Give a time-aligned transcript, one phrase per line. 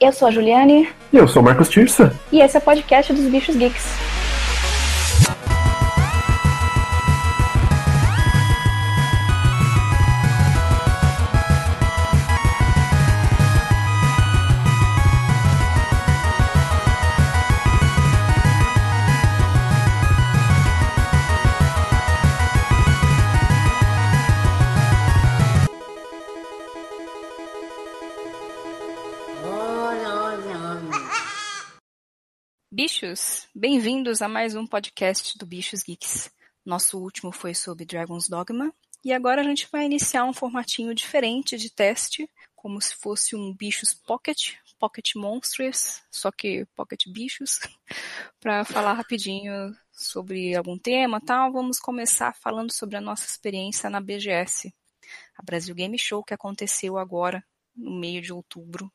[0.00, 0.88] Eu sou a Juliane.
[1.12, 2.14] E eu sou o Marcos Tirsa.
[2.30, 3.84] E esse é o podcast dos Bichos Geeks.
[33.58, 36.30] Bem-vindos a mais um podcast do Bichos Geeks.
[36.64, 38.72] Nosso último foi sobre Dragon's Dogma
[39.04, 43.52] e agora a gente vai iniciar um formatinho diferente de teste, como se fosse um
[43.52, 47.58] Bichos Pocket, Pocket Monsters, só que Pocket Bichos,
[48.38, 51.52] para falar rapidinho sobre algum tema, tal.
[51.52, 54.72] Vamos começar falando sobre a nossa experiência na BGS,
[55.36, 58.88] a Brasil Game Show que aconteceu agora no meio de outubro,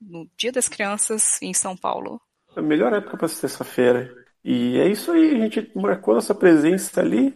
[0.00, 2.18] no Dia das Crianças em São Paulo
[2.56, 4.14] a melhor época para assistir essa feira.
[4.44, 7.34] E é isso aí, a gente marcou nossa presença ali.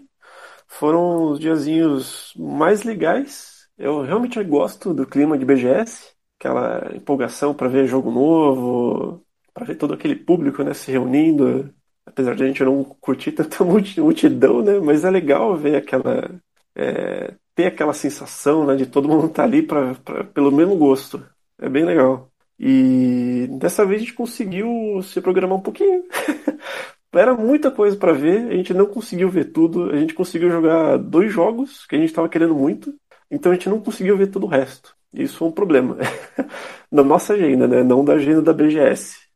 [0.69, 3.69] Foram os diazinhos mais legais.
[3.77, 9.77] Eu realmente gosto do clima de BGS, aquela empolgação para ver jogo novo, para ver
[9.77, 11.75] todo aquele público né, se reunindo.
[12.07, 14.79] Apesar de a gente não curtir tanta multidão, né?
[14.81, 16.31] Mas é legal ver aquela.
[16.75, 20.77] É, ter aquela sensação né, de todo mundo estar tá ali pra, pra, pelo mesmo
[20.77, 21.25] gosto.
[21.59, 22.30] É bem legal.
[22.63, 26.05] E dessa vez a gente conseguiu se programar um pouquinho.
[27.13, 29.91] Era muita coisa para ver, a gente não conseguiu ver tudo.
[29.91, 32.95] A gente conseguiu jogar dois jogos que a gente estava querendo muito,
[33.31, 34.95] então a gente não conseguiu ver todo o resto.
[35.13, 35.97] Isso foi um problema.
[36.93, 37.83] Na nossa agenda, né?
[37.83, 39.30] Não da agenda da BGS.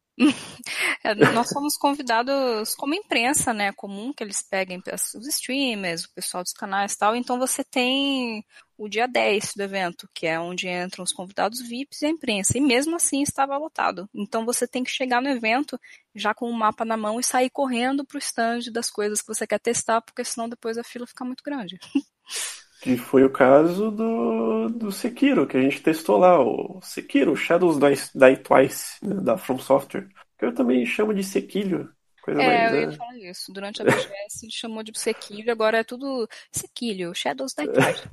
[1.02, 3.72] É, nós fomos convidados como imprensa, né?
[3.72, 4.82] Comum que eles peguem
[5.14, 7.14] os streamers, o pessoal dos canais e tal.
[7.14, 8.42] Então você tem
[8.76, 12.56] o dia 10 do evento, que é onde entram os convidados VIPs e a imprensa.
[12.56, 14.08] E mesmo assim estava lotado.
[14.14, 15.78] Então você tem que chegar no evento
[16.14, 19.28] já com o mapa na mão e sair correndo para o stand das coisas que
[19.28, 21.78] você quer testar, porque senão depois a fila fica muito grande.
[22.84, 27.78] Que foi o caso do, do Sekiro, que a gente testou lá, o Sekiro, Shadows
[27.78, 30.06] Die, Twice, né, da From Software.
[30.38, 31.88] Que eu também chamo de Sequilho.
[32.22, 32.92] Coisa é, mais, eu ia né?
[32.92, 33.50] falar isso.
[33.54, 38.06] Durante a BGS ele chamou de Sequilho, agora é tudo Sequilho, Shadows Die Twice.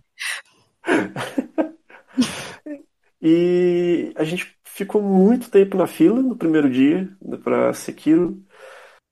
[3.21, 7.09] e a gente ficou muito tempo na fila no primeiro dia
[7.43, 8.41] para Sekiro.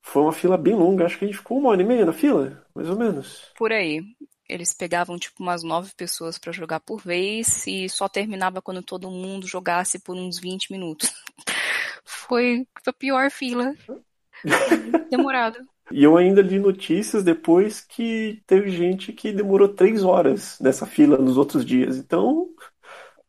[0.01, 2.13] Foi uma fila bem longa, acho que a gente ficou uma hora e meia na
[2.13, 3.51] fila, mais ou menos.
[3.57, 4.01] Por aí
[4.49, 9.11] eles pegavam tipo umas nove pessoas para jogar por vez e só terminava quando todo
[9.11, 11.13] mundo jogasse por uns 20 minutos.
[12.03, 13.75] Foi a pior fila.
[15.11, 15.59] Demorado.
[15.91, 21.17] E eu ainda li notícias depois que teve gente que demorou três horas nessa fila
[21.17, 21.97] nos outros dias.
[21.97, 22.49] Então,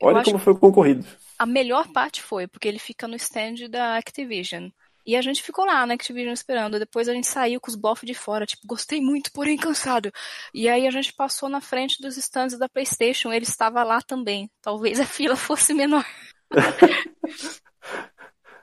[0.00, 1.06] olha como foi concorrido.
[1.38, 4.68] A melhor parte foi porque ele fica no stand da Activision.
[5.06, 6.78] E a gente ficou lá na Activision esperando.
[6.78, 10.12] Depois a gente saiu com os bofs de fora, tipo, gostei muito, porém cansado.
[10.54, 14.50] E aí a gente passou na frente dos stands da PlayStation, ele estava lá também.
[14.60, 16.04] Talvez a fila fosse menor.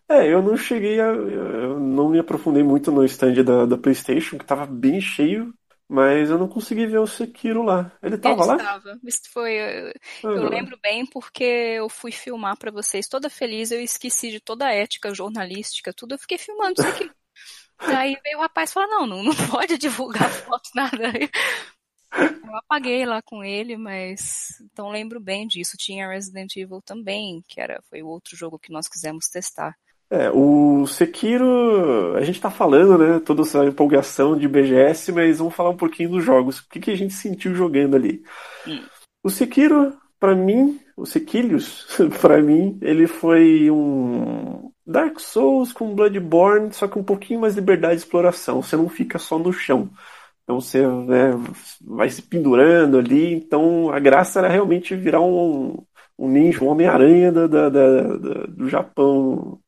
[0.09, 1.07] é, eu não cheguei a.
[1.07, 5.53] Eu não me aprofundei muito no stand da, da PlayStation, que estava bem cheio.
[5.89, 7.91] Mas eu não consegui ver o Sekiro lá.
[8.03, 8.55] Ele tava Ele lá?
[8.57, 8.99] Estava.
[9.03, 9.53] Isso foi.
[10.21, 14.41] Eu, eu lembro bem porque eu fui filmar para vocês toda feliz, eu esqueci de
[14.41, 16.15] toda a ética jornalística, tudo.
[16.15, 17.09] Eu fiquei filmando isso aqui.
[17.79, 21.13] Aí veio o rapaz falar: não, não, não pode divulgar foto, nada.
[22.11, 25.77] Eu apaguei lá com ele, mas então lembro bem disso.
[25.77, 29.77] Tinha Resident Evil também, que era foi o outro jogo que nós quisemos testar.
[30.09, 35.53] É, o Sekiro, a gente tá falando, né, toda essa empolgação de BGS, mas vamos
[35.53, 36.59] falar um pouquinho dos jogos.
[36.59, 38.23] O que, que a gente sentiu jogando ali?
[38.65, 38.81] Hum.
[39.21, 41.85] O Sekiro, para mim, o Sekilius,
[42.21, 47.95] para mim, ele foi um Dark Souls com Bloodborne, só que um pouquinho mais liberdade
[47.95, 48.61] de exploração.
[48.61, 49.89] Você não fica só no chão.
[50.43, 51.31] Então você né,
[51.81, 53.33] vai se pendurando ali.
[53.33, 55.83] Então a graça era realmente virar um,
[56.17, 59.59] um ninja, um Homem-Aranha do Japão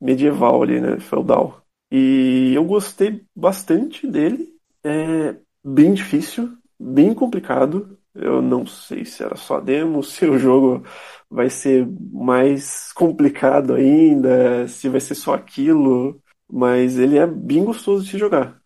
[0.00, 0.98] medieval ali, né?
[1.00, 1.62] Feudal.
[1.90, 4.48] E eu gostei bastante dele.
[4.84, 7.98] É bem difícil, bem complicado.
[8.14, 10.84] Eu não sei se era só demo, se o jogo
[11.30, 16.20] vai ser mais complicado ainda, se vai ser só aquilo.
[16.50, 18.60] Mas ele é bem gostoso de se jogar.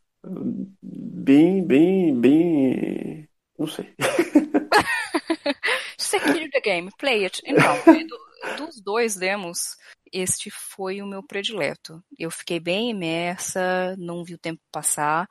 [0.82, 3.28] Bem, bem, bem.
[3.58, 3.92] Não sei.
[5.98, 7.40] Secure the game, play it.
[7.44, 7.76] Então,
[8.06, 9.76] do, dos dois demos,
[10.12, 12.02] este foi o meu predileto.
[12.18, 15.28] Eu fiquei bem imersa, não vi o tempo passar.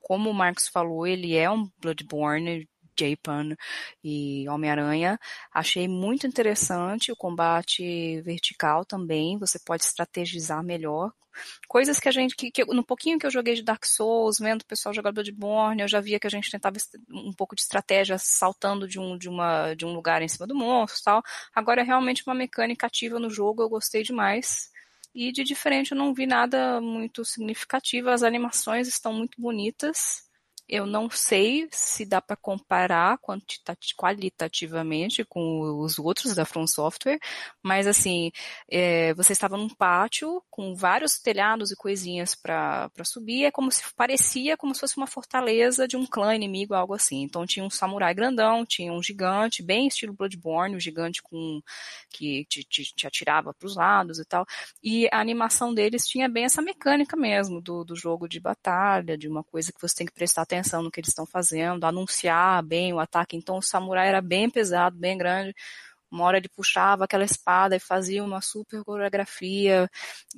[0.00, 2.68] Como o Marcos falou, ele é um Bloodborne
[2.98, 3.56] Japan
[4.02, 5.18] e Homem-Aranha.
[5.52, 9.38] Achei muito interessante o combate vertical também.
[9.38, 11.12] Você pode estrategizar melhor.
[11.68, 14.62] Coisas que a gente, que, que, no pouquinho que eu joguei de Dark Souls, vendo
[14.62, 16.76] o pessoal jogador de Borne, eu já via que a gente tentava
[17.10, 20.54] um pouco de estratégia saltando de um, de uma, de um lugar em cima do
[20.54, 21.22] monstro tal.
[21.54, 24.70] Agora é realmente uma mecânica ativa no jogo, eu gostei demais.
[25.14, 28.10] E de diferente eu não vi nada muito significativo.
[28.10, 30.23] As animações estão muito bonitas.
[30.68, 33.18] Eu não sei se dá para comparar
[33.96, 37.18] qualitativamente com os outros da From Software,
[37.62, 38.32] mas assim,
[38.70, 43.82] é, você estava num pátio com vários telhados e coisinhas para subir, é como se
[43.94, 47.22] parecia como se fosse uma fortaleza de um clã inimigo, algo assim.
[47.22, 51.60] Então tinha um samurai grandão, tinha um gigante, bem estilo Bloodborne, o um gigante com
[52.08, 54.46] que te, te, te atirava para os lados e tal.
[54.82, 59.28] E a animação deles tinha bem essa mecânica mesmo do, do jogo de batalha, de
[59.28, 62.62] uma coisa que você tem que prestar atenção atenção no que eles estão fazendo, anunciar
[62.62, 63.36] bem o ataque.
[63.36, 65.54] Então o samurai era bem pesado, bem grande.
[66.10, 69.90] Uma hora ele puxava aquela espada e fazia uma super coreografia.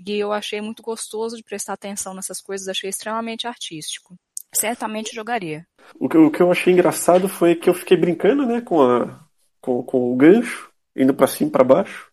[0.07, 4.17] E eu achei muito gostoso de prestar atenção nessas coisas, achei extremamente artístico.
[4.55, 5.67] Certamente jogaria.
[6.01, 9.21] O que, o que eu achei engraçado foi que eu fiquei brincando, né, com, a,
[9.61, 12.11] com, com o gancho, indo para cima e pra baixo.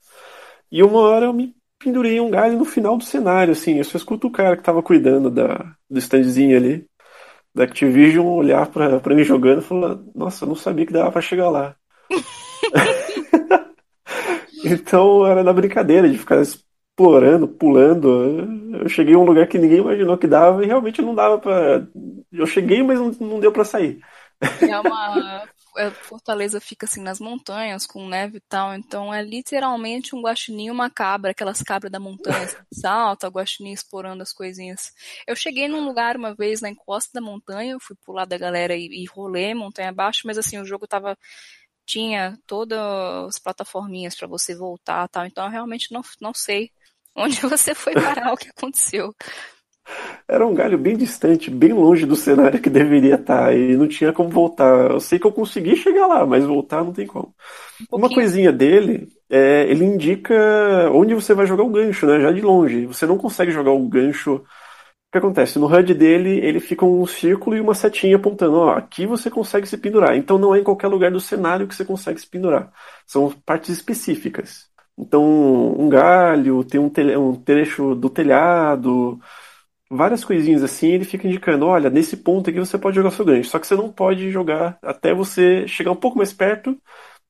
[0.70, 3.78] E uma hora eu me pendurei um galho no final do cenário, assim.
[3.78, 6.86] Eu só escuto o cara que tava cuidando da, do standzinho ali
[7.54, 11.12] da Activision olhar pra, pra mim jogando e falar, nossa, eu não sabia que dava
[11.12, 11.76] pra chegar lá.
[14.66, 18.78] então era na brincadeira de ficar explorando, pulando.
[18.82, 21.86] Eu cheguei a um lugar que ninguém imaginou que dava e realmente não dava pra.
[22.32, 24.00] Eu cheguei, mas não, não deu para sair.
[24.62, 25.44] É uma
[26.04, 30.90] fortaleza fica assim nas montanhas, com neve e tal, então é literalmente um guaxinim uma
[30.90, 34.94] cabra, aquelas cabras da montanha, assim, salta, o guaxinim explorando as coisinhas.
[35.28, 38.86] Eu cheguei num lugar uma vez na encosta da montanha, fui pular da galera e,
[38.86, 41.18] e rolê montanha abaixo, mas assim, o jogo tava
[41.86, 42.80] tinha todas
[43.28, 46.72] as plataforminhas para você voltar tal, então eu realmente não, não sei
[47.16, 49.14] onde você foi parar, o que aconteceu.
[50.28, 54.14] Era um galho bem distante, bem longe do cenário que deveria estar, e não tinha
[54.14, 54.92] como voltar.
[54.92, 57.34] Eu sei que eu consegui chegar lá, mas voltar não tem como.
[57.92, 60.34] Um Uma coisinha dele, é, ele indica
[60.92, 62.20] onde você vai jogar o gancho, né?
[62.22, 62.86] Já de longe.
[62.86, 64.36] Você não consegue jogar o gancho.
[64.36, 64.44] O
[65.12, 65.60] que acontece?
[65.60, 69.68] No HUD dele, ele fica um círculo e uma setinha apontando, ó, aqui você consegue
[69.68, 70.16] se pendurar.
[70.18, 72.72] Então não é em qualquer lugar do cenário que você consegue se pendurar.
[73.06, 74.68] São partes específicas.
[74.98, 75.24] Então,
[75.80, 79.20] um galho, tem um, um trecho do telhado,
[79.90, 83.50] várias coisinhas assim, ele fica indicando, olha, nesse ponto aqui você pode jogar seu gancho,
[83.50, 86.78] só que você não pode jogar até você chegar um pouco mais perto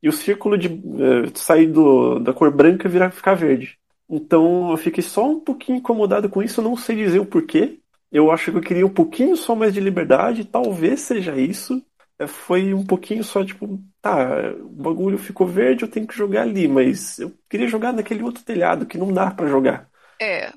[0.02, 3.78] e o círculo de uh, sair do, da cor branca virar ficar verde.
[4.10, 7.80] Então eu fiquei só um pouquinho incomodado com isso, não sei dizer o porquê.
[8.12, 11.82] Eu acho que eu queria um pouquinho só mais de liberdade, talvez seja isso.
[12.20, 16.44] É, foi um pouquinho só, tipo, tá, o bagulho ficou verde, eu tenho que jogar
[16.44, 19.90] ali, mas eu queria jogar naquele outro telhado que não dá para jogar.
[20.22, 20.52] É,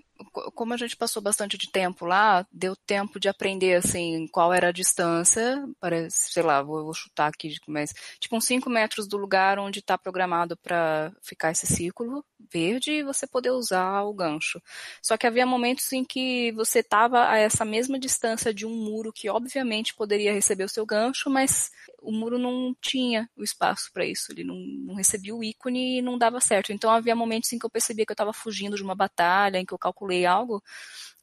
[0.55, 4.69] como a gente passou bastante de tempo lá, deu tempo de aprender, assim, qual era
[4.69, 9.17] a distância, para, sei lá, vou, vou chutar aqui, mas, tipo, uns 5 metros do
[9.17, 14.61] lugar onde está programado para ficar esse círculo verde e você poder usar o gancho.
[15.03, 19.13] Só que havia momentos em que você estava a essa mesma distância de um muro
[19.13, 21.71] que, obviamente, poderia receber o seu gancho, mas
[22.07, 26.03] o muro não tinha o espaço para isso, ele não, não, recebia o ícone e
[26.03, 26.73] não dava certo.
[26.73, 29.67] Então havia momentos em que eu percebia que eu estava fugindo de uma batalha, em
[29.67, 30.63] que eu calculei algo,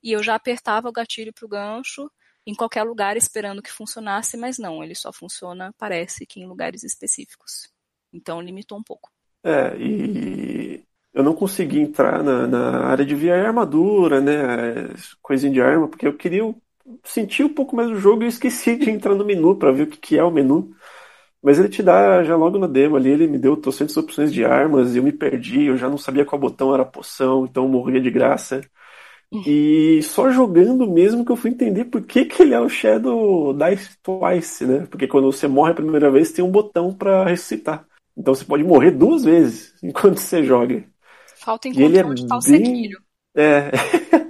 [0.03, 2.12] e eu já apertava o gatilho para o gancho
[2.46, 6.84] em qualquer lugar esperando que funcionasse, mas não, ele só funciona, parece que em lugares
[6.84, 7.72] específicos.
[8.12, 9.10] Então limitou um pouco.
[9.41, 15.62] É, e eu não consegui entrar na, na área de VR armadura, né, coisinha de
[15.62, 16.43] arma, porque eu queria
[17.03, 19.88] senti um pouco mais do jogo e esqueci de entrar no menu para ver o
[19.88, 20.75] que, que é o menu.
[21.43, 24.45] Mas ele te dá já logo na demo ali, ele me deu trocentas opções de
[24.45, 27.69] armas e eu me perdi, eu já não sabia qual botão era poção, então eu
[27.69, 28.62] morria de graça.
[29.45, 33.53] E só jogando mesmo que eu fui entender por que, que ele é o Shadow
[33.53, 34.88] Dice Twice, né?
[34.89, 37.85] Porque quando você morre a primeira vez tem um botão para ressuscitar.
[38.15, 40.83] Então você pode morrer duas vezes enquanto você joga.
[41.35, 42.89] Falta encontrar ele é onde tá o bem...
[43.35, 43.71] É.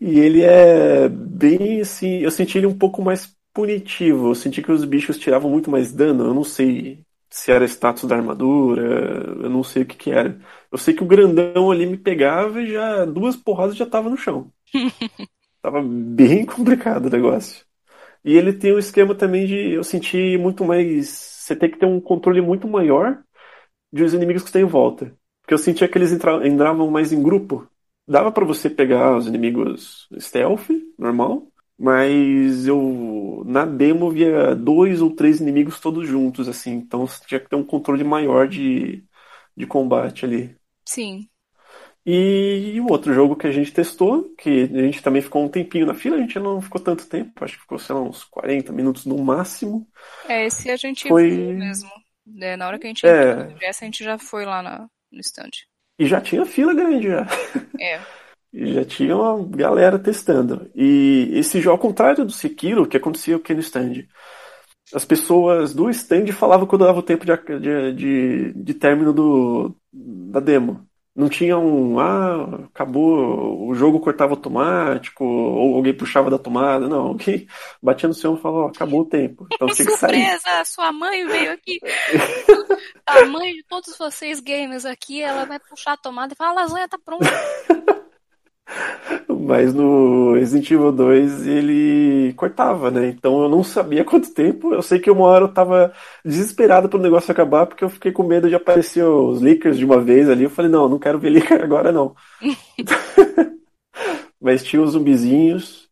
[0.00, 2.18] E ele é bem assim.
[2.20, 4.30] Eu senti ele um pouco mais punitivo.
[4.30, 6.24] Eu senti que os bichos tiravam muito mais dano.
[6.24, 8.82] Eu não sei se era status da armadura,
[9.42, 10.38] eu não sei o que, que era.
[10.70, 14.16] Eu sei que o grandão ali me pegava e já duas porradas já tava no
[14.16, 14.52] chão.
[15.62, 17.64] tava bem complicado o negócio.
[18.24, 21.08] E ele tem um esquema também de eu senti muito mais.
[21.08, 23.22] Você tem que ter um controle muito maior
[23.92, 25.16] de os inimigos que estão em volta.
[25.42, 27.68] Porque eu sentia que eles entravam mais em grupo
[28.08, 31.46] dava para você pegar os inimigos stealth, normal,
[31.78, 37.40] mas eu na demo via dois ou três inimigos todos juntos, assim, então você tinha
[37.40, 39.04] que ter um controle maior de,
[39.56, 40.56] de combate ali.
[40.84, 41.30] Sim.
[42.04, 45.84] E o outro jogo que a gente testou, que a gente também ficou um tempinho
[45.84, 48.72] na fila, a gente não ficou tanto tempo, acho que ficou, sei lá, uns 40
[48.72, 49.86] minutos no máximo.
[50.26, 51.30] É, esse a gente Foi...
[51.30, 51.90] viu mesmo.
[52.40, 53.30] É, na hora que a gente É.
[53.30, 55.50] entrou no a gente já foi lá na- no stand.
[55.98, 57.26] E já tinha fila grande já.
[57.78, 58.00] É.
[58.52, 60.70] E já tinha uma galera testando.
[60.74, 64.06] E esse jogo, ao contrário do Sekiro, que acontecia aqui no stand,
[64.94, 69.74] as pessoas do stand falavam quando dava o tempo de, de, de, de término do,
[69.92, 70.86] da demo.
[71.14, 76.88] Não tinha um, ah, acabou, o jogo cortava automático, ou alguém puxava da tomada.
[76.88, 77.44] Não, alguém
[77.82, 79.48] batia no seu e falou, ó, acabou o tempo.
[79.52, 80.24] Então tinha que sair.
[80.24, 80.64] Surpresa!
[80.64, 81.80] Sua mãe veio aqui.
[83.04, 86.62] A mãe de todos vocês gamers aqui, ela vai puxar a tomada e falar: a
[86.62, 87.26] lasanha tá pronta.
[89.48, 93.08] Mas no Resident Evil 2 ele cortava, né?
[93.08, 94.74] Então eu não sabia quanto tempo.
[94.74, 95.90] Eu sei que uma hora eu tava
[96.22, 100.02] desesperado pro negócio acabar, porque eu fiquei com medo de aparecer os leakers de uma
[100.02, 100.44] vez ali.
[100.44, 102.14] Eu falei, não, não quero ver leaker agora não.
[104.38, 105.88] Mas tinha os zumbizinhos.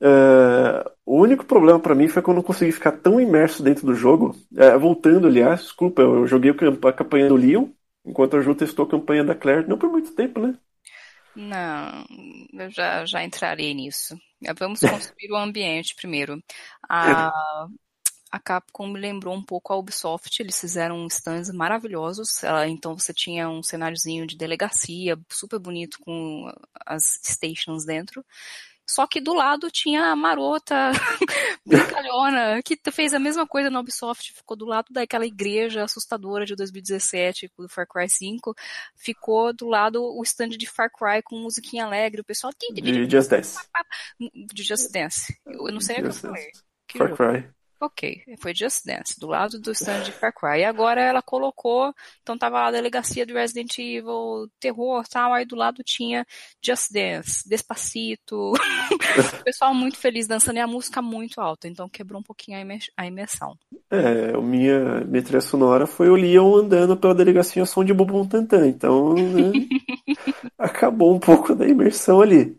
[0.00, 3.84] É, o único problema pra mim foi que eu não consegui ficar tão imerso dentro
[3.84, 4.34] do jogo.
[4.56, 7.66] É, voltando, aliás, desculpa, eu joguei a campanha do Leon,
[8.02, 10.54] enquanto a Ju testou a campanha da Claire, não por muito tempo, né?
[11.34, 12.04] Não,
[12.52, 14.18] eu já, já entrarei nisso.
[14.58, 16.42] Vamos construir o ambiente primeiro.
[16.88, 17.30] A,
[18.30, 22.42] a Capcom me lembrou um pouco a Ubisoft, eles fizeram stands maravilhosos.
[22.44, 26.50] Ela- então você tinha um cenáriozinho de delegacia, super bonito, com
[26.86, 28.24] as stations dentro.
[28.88, 30.92] Só que do lado tinha a marota
[31.66, 36.56] brincalhona, que fez a mesma coisa na Ubisoft, ficou do lado daquela igreja assustadora de
[36.56, 38.54] 2017, do Far Cry 5,
[38.96, 43.28] ficou do lado o stand de Far Cry com musiquinha alegre, o pessoal De Just
[43.28, 43.58] Dance.
[44.54, 45.38] de Just Dance.
[45.46, 46.50] Eu não sei o que eu falei.
[46.96, 47.14] Far?
[47.14, 47.57] Cry.
[47.80, 50.60] Ok, foi Just Dance, do lado do stand de Far Cry.
[50.60, 55.44] E agora ela colocou, então tava lá a delegacia do Resident Evil, terror tal, aí
[55.44, 56.26] do lado tinha
[56.60, 58.52] Just Dance, Despacito.
[58.52, 58.54] o
[59.44, 62.90] pessoal muito feliz dançando e a música muito alta, então quebrou um pouquinho a imer-
[62.96, 63.56] a imersão.
[63.90, 68.26] É, a minha, minha trilha sonora foi o Leon andando pela delegacia som de Bubum
[68.26, 69.56] Tantan, então né,
[70.58, 72.56] acabou um pouco da imersão ali.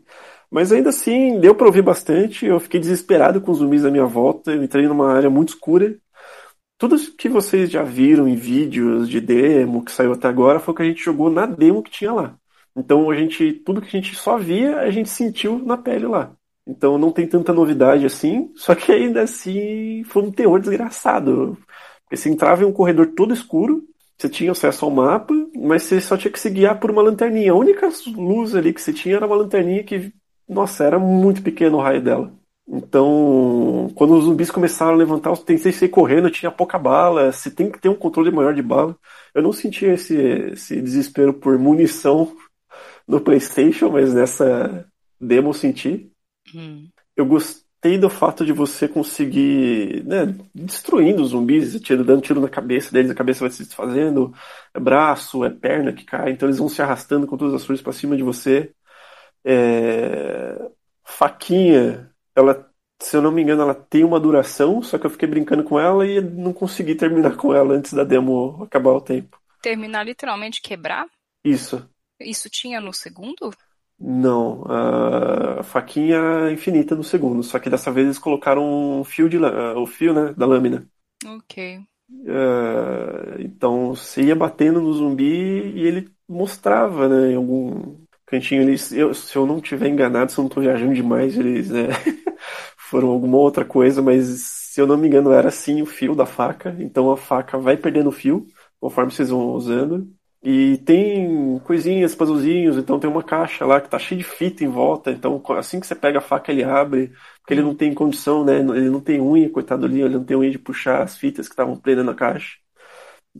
[0.50, 4.06] Mas ainda assim, deu pra ouvir bastante, eu fiquei desesperado com os zumbis à minha
[4.06, 5.96] volta, eu entrei numa área muito escura.
[6.76, 10.76] Tudo que vocês já viram em vídeos de demo que saiu até agora foi o
[10.76, 12.36] que a gente jogou na demo que tinha lá.
[12.76, 16.32] Então a gente, tudo que a gente só via, a gente sentiu na pele lá.
[16.66, 21.58] Então não tem tanta novidade assim, só que ainda assim foi um terror desgraçado.
[22.04, 23.84] Porque você entrava em um corredor todo escuro,
[24.16, 27.52] você tinha acesso ao mapa, mas você só tinha que se guiar por uma lanterninha.
[27.52, 30.12] A única luz ali que você tinha era uma lanterninha que,
[30.50, 32.32] nossa, era muito pequeno o raio dela.
[32.66, 37.50] Então, quando os zumbis começaram a levantar, eu tentei sair correndo, tinha pouca bala, você
[37.50, 38.96] tem que ter um controle maior de bala.
[39.32, 42.36] Eu não sentia esse, esse desespero por munição
[43.06, 44.86] no PlayStation, mas nessa
[45.20, 46.10] demo eu senti.
[46.54, 46.88] Hum.
[47.16, 52.48] Eu gostei do fato de você conseguir, né, destruindo os zumbis, tiro, dando tiro na
[52.48, 54.32] cabeça deles, a cabeça vai se desfazendo,
[54.74, 57.82] é braço, é perna que cai, então eles vão se arrastando com todas as forças
[57.82, 58.72] pra cima de você.
[59.44, 60.70] É,
[61.04, 62.70] Faquinha, ela,
[63.00, 65.78] se eu não me engano, ela tem uma duração, só que eu fiquei brincando com
[65.80, 69.40] ela e não consegui terminar com ela antes da demo acabar o tempo.
[69.62, 71.06] Terminar literalmente quebrar?
[71.44, 71.90] Isso.
[72.20, 73.50] Isso tinha no segundo?
[74.02, 79.38] Não, a faquinha infinita no segundo, só que dessa vez eles colocaram um fio de
[79.38, 80.88] lã- o fio, né, da lâmina.
[81.26, 81.56] Ok.
[82.26, 88.78] É, então você ia batendo no zumbi e ele mostrava, né, em algum cantinho.
[88.78, 91.88] Se eu, se eu não tiver enganado, se eu não estou viajando demais, eles né,
[92.76, 96.26] foram alguma outra coisa, mas se eu não me engano era sim o fio da
[96.26, 96.76] faca.
[96.78, 98.46] Então a faca vai perdendo o fio
[98.80, 100.08] conforme vocês vão usando.
[100.42, 104.68] E tem coisinhas, puzzlezinhos, então tem uma caixa lá que tá cheia de fita em
[104.68, 108.42] volta, então assim que você pega a faca ele abre, porque ele não tem condição,
[108.42, 108.58] né?
[108.58, 111.52] Ele não tem unha, coitado ali, ele não tem unha de puxar as fitas que
[111.52, 112.56] estavam presas na caixa.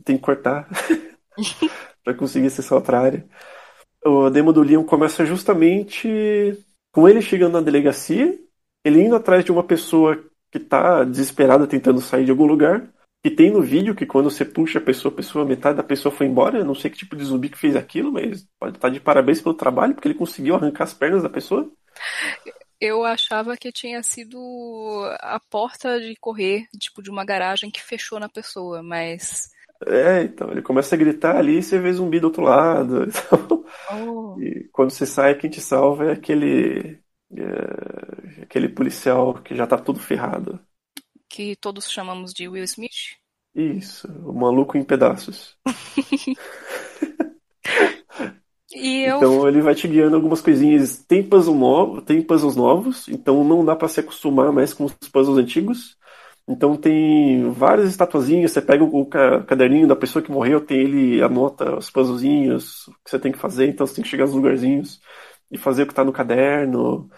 [0.05, 0.67] Tem que cortar
[2.03, 3.27] para conseguir acessar outra área.
[4.03, 6.07] O demo do Leon começa justamente
[6.91, 8.37] com ele chegando na delegacia,
[8.83, 12.89] ele indo atrás de uma pessoa que tá desesperada tentando sair de algum lugar.
[13.23, 16.13] E tem no vídeo que quando você puxa a pessoa, a pessoa, metade da pessoa
[16.13, 16.57] foi embora.
[16.57, 19.39] Eu não sei que tipo de zumbi que fez aquilo, mas pode estar de parabéns
[19.39, 21.71] pelo trabalho, porque ele conseguiu arrancar as pernas da pessoa.
[22.79, 24.39] Eu achava que tinha sido
[25.19, 29.51] a porta de correr, tipo, de uma garagem que fechou na pessoa, mas.
[29.87, 33.05] É, então, ele começa a gritar ali e você vê zumbi do outro lado.
[33.31, 34.43] Então, Oh.
[34.43, 37.01] e quando você sai, quem te salva é aquele
[37.35, 40.59] É, aquele policial que já tá todo ferrado.
[41.27, 43.17] Que todos chamamos de Will Smith?
[43.55, 45.57] Isso, o maluco em pedaços.
[48.71, 49.25] eu...
[49.25, 51.03] Então ele vai te guiando algumas coisinhas.
[51.05, 54.93] Tem, puzzle novo, tem puzzles novos, então não dá para se acostumar mais com os
[55.11, 55.97] puzzles antigos.
[56.51, 61.77] Então tem várias estatuazinhas, você pega o caderninho da pessoa que morreu, tem ele anota
[61.77, 64.99] os puzzlezinhos que você tem que fazer, então você tem que chegar nos lugarzinhos
[65.49, 67.09] e fazer o que está no caderno.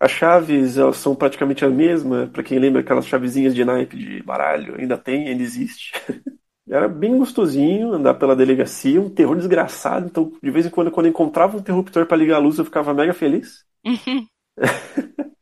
[0.00, 4.22] As chaves elas são praticamente a mesma, para quem lembra aquelas chavezinhas de naipe de
[4.22, 5.92] baralho, ainda tem, ainda existe.
[6.68, 11.06] Era bem gostosinho andar pela delegacia, um terror desgraçado, então de vez em quando quando
[11.06, 13.64] eu encontrava um interruptor para ligar a luz eu ficava mega feliz.
[13.84, 14.26] Uhum.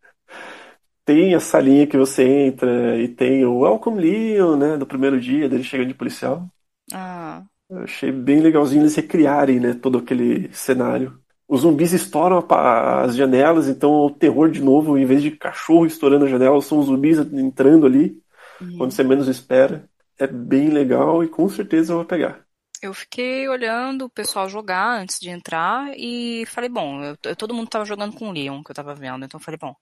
[1.04, 5.48] tem a salinha que você entra e tem o Welcome Leon, né, do primeiro dia
[5.48, 6.48] dele chegando de policial.
[6.92, 7.42] Ah.
[7.68, 11.18] Eu achei bem legalzinho eles recriarem, né, todo aquele cenário.
[11.46, 16.24] Os zumbis estouram as janelas, então o terror de novo, em vez de cachorro estourando
[16.24, 18.18] a janela, são os zumbis entrando ali,
[18.60, 18.78] uhum.
[18.78, 19.88] quando você menos espera.
[20.18, 22.44] É bem legal e com certeza eu vou pegar.
[22.80, 27.68] Eu fiquei olhando o pessoal jogar antes de entrar e falei, bom, eu, todo mundo
[27.68, 29.74] tava jogando com o Leon, que eu tava vendo, então eu falei, bom,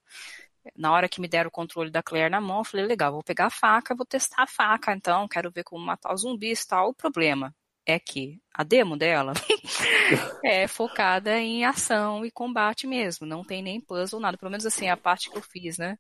[0.77, 3.23] na hora que me deram o controle da Claire na mão, eu falei, legal, vou
[3.23, 6.69] pegar a faca, vou testar a faca, então, quero ver como matar os zumbis e
[6.69, 6.89] tal.
[6.91, 7.55] O problema
[7.87, 9.33] é que a demo dela
[10.45, 14.89] é focada em ação e combate mesmo, não tem nem puzzle, nada, pelo menos assim,
[14.89, 15.99] a parte que eu fiz, né?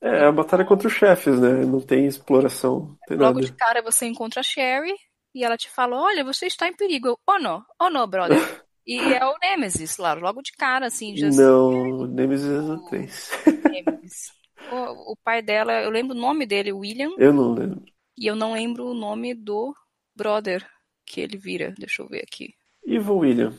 [0.00, 1.64] É, a batalha contra os chefes, né?
[1.64, 3.46] Não tem exploração, tem Logo nada.
[3.46, 4.94] de cara você encontra a Sherry
[5.34, 7.08] e ela te fala, olha, você está em perigo.
[7.08, 8.38] Eu, oh não, oh não, brother.
[8.84, 11.16] E é o Nemesis, claro, logo de cara, assim.
[11.16, 12.82] Já não, o Nemesis é o
[13.72, 13.84] 3.
[13.84, 14.32] Nemesis.
[14.70, 17.10] O, o, pai dela, eu lembro o nome dele, William.
[17.18, 17.82] Eu não lembro.
[18.16, 19.74] E eu não lembro o nome do
[20.14, 20.64] brother
[21.04, 21.74] que ele vira.
[21.78, 22.54] Deixa eu ver aqui.
[22.84, 23.52] Evil William.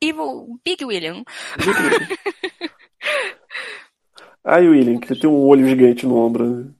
[0.00, 1.24] Evil, Big William.
[1.58, 2.08] Big William.
[4.44, 6.74] Ai, William, que tem um olho gigante no ombro.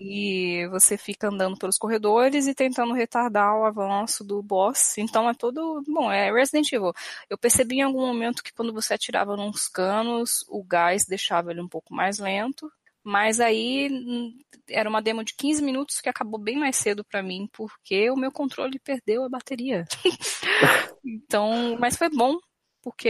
[0.00, 4.98] E você fica andando pelos corredores e tentando retardar o avanço do boss.
[4.98, 5.82] Então é todo.
[5.86, 6.92] Bom, é Resident Evil.
[7.28, 11.60] Eu percebi em algum momento que quando você atirava nos canos, o gás deixava ele
[11.60, 12.70] um pouco mais lento.
[13.02, 17.22] Mas aí hum, era uma demo de 15 minutos que acabou bem mais cedo para
[17.22, 19.86] mim, porque o meu controle perdeu a bateria.
[21.04, 22.38] então, mas foi bom,
[22.82, 23.08] porque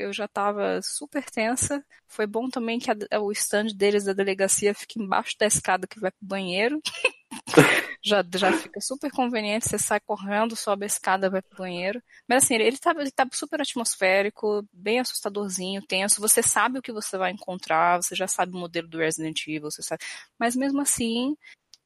[0.00, 1.84] eu já estava super tensa.
[2.06, 6.00] Foi bom também que a, o stand deles da delegacia fica embaixo da escada que
[6.00, 6.80] vai pro banheiro.
[8.02, 12.02] já, já fica super conveniente, você sai correndo, sobe a escada, vai pro banheiro.
[12.28, 16.20] Mas assim, ele tá, ele tá super atmosférico, bem assustadorzinho, tenso.
[16.20, 19.70] Você sabe o que você vai encontrar, você já sabe o modelo do Resident Evil,
[19.70, 20.02] você sabe.
[20.38, 21.36] Mas mesmo assim,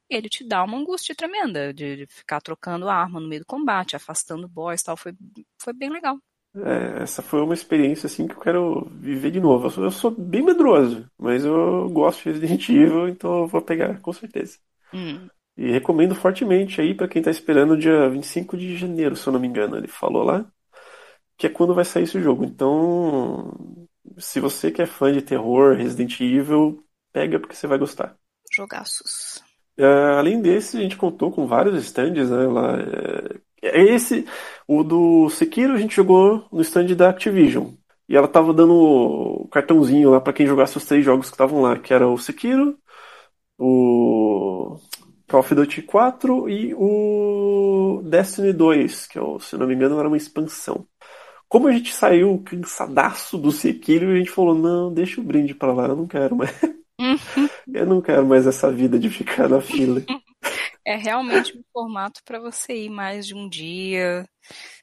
[0.09, 3.95] ele te dá uma angústia tremenda de, de ficar trocando arma no meio do combate,
[3.95, 4.97] afastando boss e tal.
[4.97, 5.13] Foi,
[5.59, 6.17] foi bem legal.
[6.55, 9.65] É, essa foi uma experiência assim que eu quero viver de novo.
[9.65, 13.61] Eu sou, eu sou bem medroso, mas eu gosto de Resident Evil, então eu vou
[13.61, 14.57] pegar com certeza.
[14.93, 15.27] Hum.
[15.57, 19.33] E recomendo fortemente aí para quem tá esperando o dia 25 de janeiro, se eu
[19.33, 19.77] não me engano.
[19.77, 20.45] Ele falou lá
[21.37, 22.43] que é quando vai sair esse jogo.
[22.43, 23.51] Então,
[24.17, 28.15] se você que é fã de terror, Resident Evil, pega porque você vai gostar.
[28.51, 29.43] Jogaços.
[29.75, 32.47] É, além desse, a gente contou com vários stands, né?
[32.47, 34.25] Lá, é esse,
[34.67, 37.71] o do Sekiro a gente jogou no stand da Activision.
[38.07, 41.61] E ela tava dando o cartãozinho lá para quem jogasse os três jogos que estavam
[41.61, 42.77] lá, que era o Sekiro,
[43.57, 44.77] o
[45.27, 50.07] Call of Duty 4 e o Destiny 2, que eu, se não me engano era
[50.07, 50.85] uma expansão.
[51.47, 55.73] Como a gente saiu cansadaço do Sekiro, a gente falou, não, deixa o brinde para
[55.73, 56.51] lá, eu não quero mais.
[57.73, 60.01] Eu não quero mais essa vida de ficar na fila.
[60.85, 64.27] É realmente um formato para você ir mais de um dia,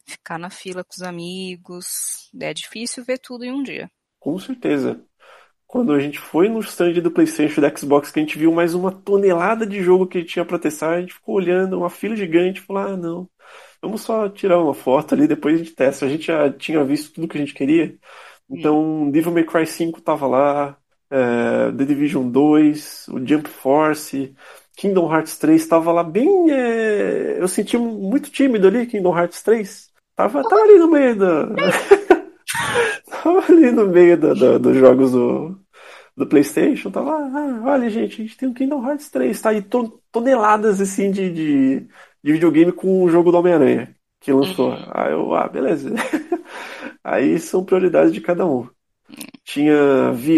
[0.07, 2.31] ficar na fila com os amigos.
[2.41, 3.91] É difícil ver tudo em um dia.
[4.19, 5.05] Com certeza.
[5.67, 8.53] Quando a gente foi no stand do PlayStation e do Xbox, que a gente viu
[8.53, 12.17] mais uma tonelada de jogo que tinha pra testar, a gente ficou olhando, uma fila
[12.17, 13.31] gigante, falou: ah, não,
[13.81, 16.07] vamos só tirar uma foto ali, depois a gente testa.
[16.07, 17.97] A gente já tinha visto tudo que a gente queria.
[18.51, 19.11] Então, hum.
[19.11, 20.77] Devil May Cry 5 tava lá,
[21.11, 24.35] é, The Division 2, o Jump Force,
[24.81, 26.51] Kingdom Hearts 3 tava lá bem.
[26.51, 27.37] É...
[27.39, 29.91] Eu senti muito tímido ali, Kingdom Hearts 3.
[30.17, 31.49] Tava, tava ali no meio da.
[33.11, 35.61] tava ali no meio da, da, dos jogos do,
[36.17, 36.91] do PlayStation.
[36.91, 39.63] Tava, ah, olha, gente, a gente tem o Kingdom Hearts 3, tá aí
[40.11, 41.81] toneladas assim de, de,
[42.25, 44.71] de videogame com o jogo do Homem-Aranha que lançou.
[44.71, 44.91] Uhum.
[44.93, 45.91] Aí eu, ah, beleza.
[47.05, 48.67] aí são prioridades de cada um.
[49.45, 49.75] Tinha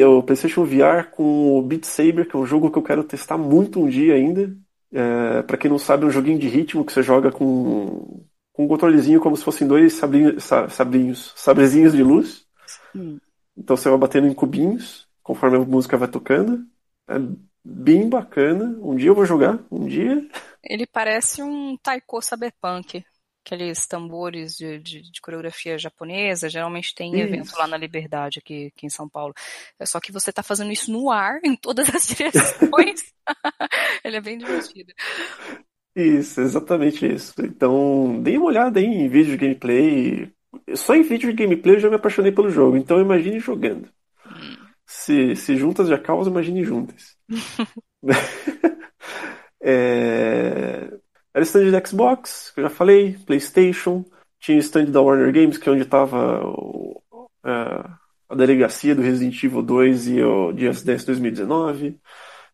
[0.09, 3.37] o PlayStation VR com o Beat Saber, que é um jogo que eu quero testar
[3.37, 4.55] muito um dia ainda.
[4.93, 8.65] É, para quem não sabe, é um joguinho de ritmo que você joga com, com
[8.65, 12.45] um controlezinho como se fossem dois sabrinhos, sabrinhos sabrezinhos de luz.
[12.95, 13.19] Hum.
[13.57, 16.65] Então você vai batendo em cubinhos conforme a música vai tocando.
[17.09, 17.15] É
[17.65, 18.77] bem bacana.
[18.81, 20.27] Um dia eu vou jogar, um dia.
[20.63, 23.05] Ele parece um taiko cyberpunk.
[23.44, 27.22] Aqueles tambores de, de, de coreografia japonesa, geralmente tem isso.
[27.22, 29.35] evento lá na Liberdade, aqui, aqui em São Paulo.
[29.78, 33.12] É só que você está fazendo isso no ar, em todas as direções.
[34.05, 34.92] Ele é bem divertido.
[35.94, 37.35] Isso, exatamente isso.
[37.40, 40.33] Então, dê uma olhada aí em vídeo de gameplay.
[40.74, 43.88] Só em vídeo de gameplay eu já me apaixonei pelo jogo, então imagine jogando.
[44.26, 44.57] Hum.
[44.87, 47.16] Se, se juntas já causa, imagine juntas.
[49.61, 51.02] é...
[51.35, 54.05] Era stand de Xbox, que eu já falei, PlayStation,
[54.38, 56.42] tinha stand da Warner Games, que é onde estava
[57.42, 61.99] a, a delegacia do Resident Evil 2 e o Dias 10 2019.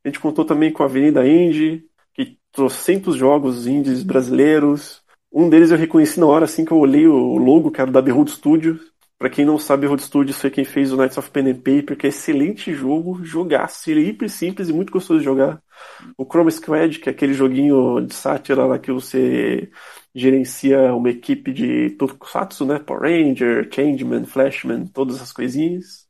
[0.05, 5.03] A gente contou também com a Avenida Indie, que trouxe trocentos jogos indies brasileiros.
[5.33, 8.01] Um deles eu reconheci na hora assim que eu olhei o logo, que era da
[8.01, 8.88] Behold Studios.
[9.19, 11.97] Pra quem não sabe, Road Studios foi quem fez o Knights of Pen and Paper,
[11.97, 15.61] que é excelente jogo, jogaço, ele é hiper simples e muito gostoso de jogar.
[16.17, 19.71] O Chroma Squad, que é aquele joguinho de sátira lá que você
[20.15, 22.79] gerencia uma equipe de Tokusatsu, né?
[22.79, 26.07] Power Ranger, Changeman, Flashman, todas essas coisinhas.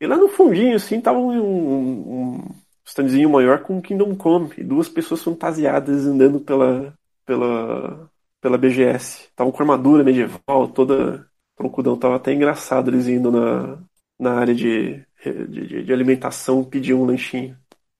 [0.00, 4.64] E lá no fundinho, assim, tava um, um, um standzinho maior com Kingdom Come, e
[4.64, 6.94] duas pessoas fantasiadas andando pela,
[7.26, 9.24] pela, pela BGS.
[9.24, 11.27] Estavam com armadura medieval, toda
[11.58, 13.82] Troncudão tava até engraçado eles indo na,
[14.18, 17.58] na área de, de, de alimentação pedir um lanchinho.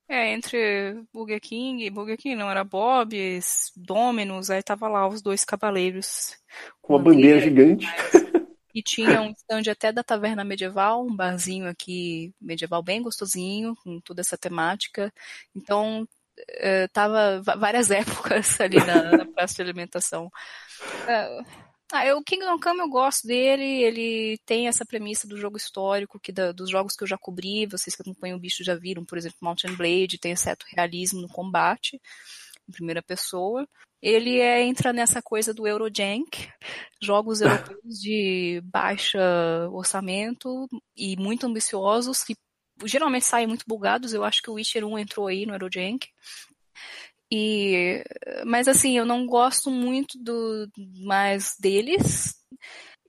[0.08, 5.44] É, entre Burger King, Burger King não, era Bob's, Domino's, aí tava lá os dois
[5.44, 6.38] cavaleiros.
[6.80, 7.86] Com uma bandeira gigante.
[8.74, 13.98] E tinha um stand até da Taverna Medieval, um barzinho aqui medieval bem gostosinho, com
[14.00, 15.12] toda essa temática.
[15.56, 20.30] Então, uh, tava várias épocas ali na, na praça de alimentação.
[21.90, 26.20] Ah, eu, o Kingdom Come eu gosto dele, ele tem essa premissa do jogo histórico,
[26.20, 29.06] que da, dos jogos que eu já cobri, vocês que acompanham o bicho já viram,
[29.06, 31.98] por exemplo, Mountain Blade, tem certo realismo no combate,
[32.68, 33.66] em primeira pessoa.
[34.02, 36.50] Ele é, entra nessa coisa do Eurojank,
[37.02, 39.18] jogos europeus de baixa
[39.72, 42.36] orçamento e muito ambiciosos, que
[42.84, 46.06] geralmente saem muito bugados, eu acho que o Witcher 1 entrou aí no Eurojank.
[47.30, 48.02] E,
[48.46, 50.66] mas assim, eu não gosto muito do
[51.04, 52.38] mais deles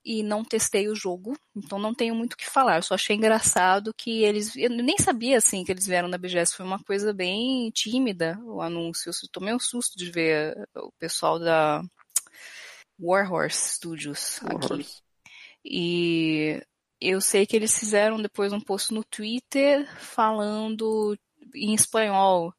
[0.03, 2.77] e não testei o jogo, então não tenho muito o que falar.
[2.77, 6.55] Eu só achei engraçado que eles, eu nem sabia assim que eles vieram da BGS,
[6.55, 9.09] foi uma coisa bem tímida o anúncio.
[9.09, 11.81] Eu tomei um susto de ver o pessoal da
[12.99, 14.85] Warhorse Studios aqui.
[15.63, 16.61] E
[16.99, 21.17] eu sei que eles fizeram depois um post no Twitter falando
[21.55, 22.53] em espanhol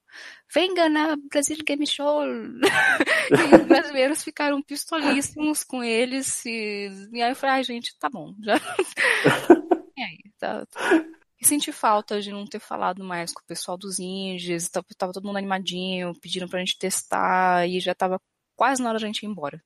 [0.52, 2.22] venga na Brasil Game Show.
[3.30, 6.44] e os brasileiros ficaram pistolíssimos com eles.
[6.44, 8.34] E, e aí eu falei, ai, gente, tá bom.
[8.42, 8.56] Já...
[9.96, 11.04] e aí, tá, tá.
[11.40, 15.12] E senti falta de não ter falado mais com o pessoal dos indies, tava, tava
[15.12, 18.20] todo mundo animadinho, pedindo pra gente testar, e já tava
[18.54, 19.62] quase na hora da gente ir embora.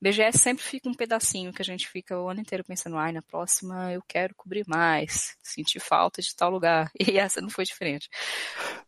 [0.00, 3.22] BGS sempre fica um pedacinho que a gente fica o ano inteiro pensando, ai, na
[3.22, 6.90] próxima eu quero cobrir mais, sentir falta de tal lugar.
[7.08, 8.08] E essa não foi diferente.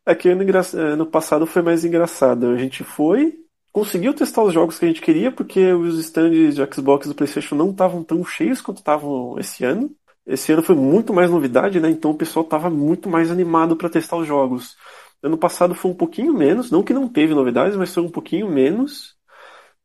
[0.04, 2.48] Aqui ano, ano passado foi mais engraçado.
[2.48, 3.34] A gente foi,
[3.72, 7.14] conseguiu testar os jogos que a gente queria, porque os stands de Xbox e do
[7.14, 9.90] PlayStation não estavam tão cheios quanto estavam esse ano.
[10.26, 11.90] Esse ano foi muito mais novidade, né?
[11.90, 14.76] Então o pessoal estava muito mais animado para testar os jogos.
[15.22, 18.48] Ano passado foi um pouquinho menos, não que não teve novidades, mas foi um pouquinho
[18.48, 19.16] menos.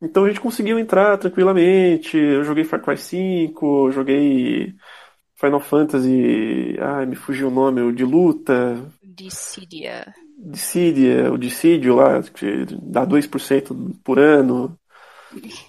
[0.01, 2.17] Então a gente conseguiu entrar tranquilamente.
[2.17, 4.73] Eu joguei Far Cry 5, joguei
[5.36, 6.77] Final Fantasy.
[6.79, 8.91] Ai, me fugiu o nome, o de luta.
[9.03, 10.13] Dissidia.
[10.38, 14.77] Dissidia, o Dissidio lá, que dá 2% por ano.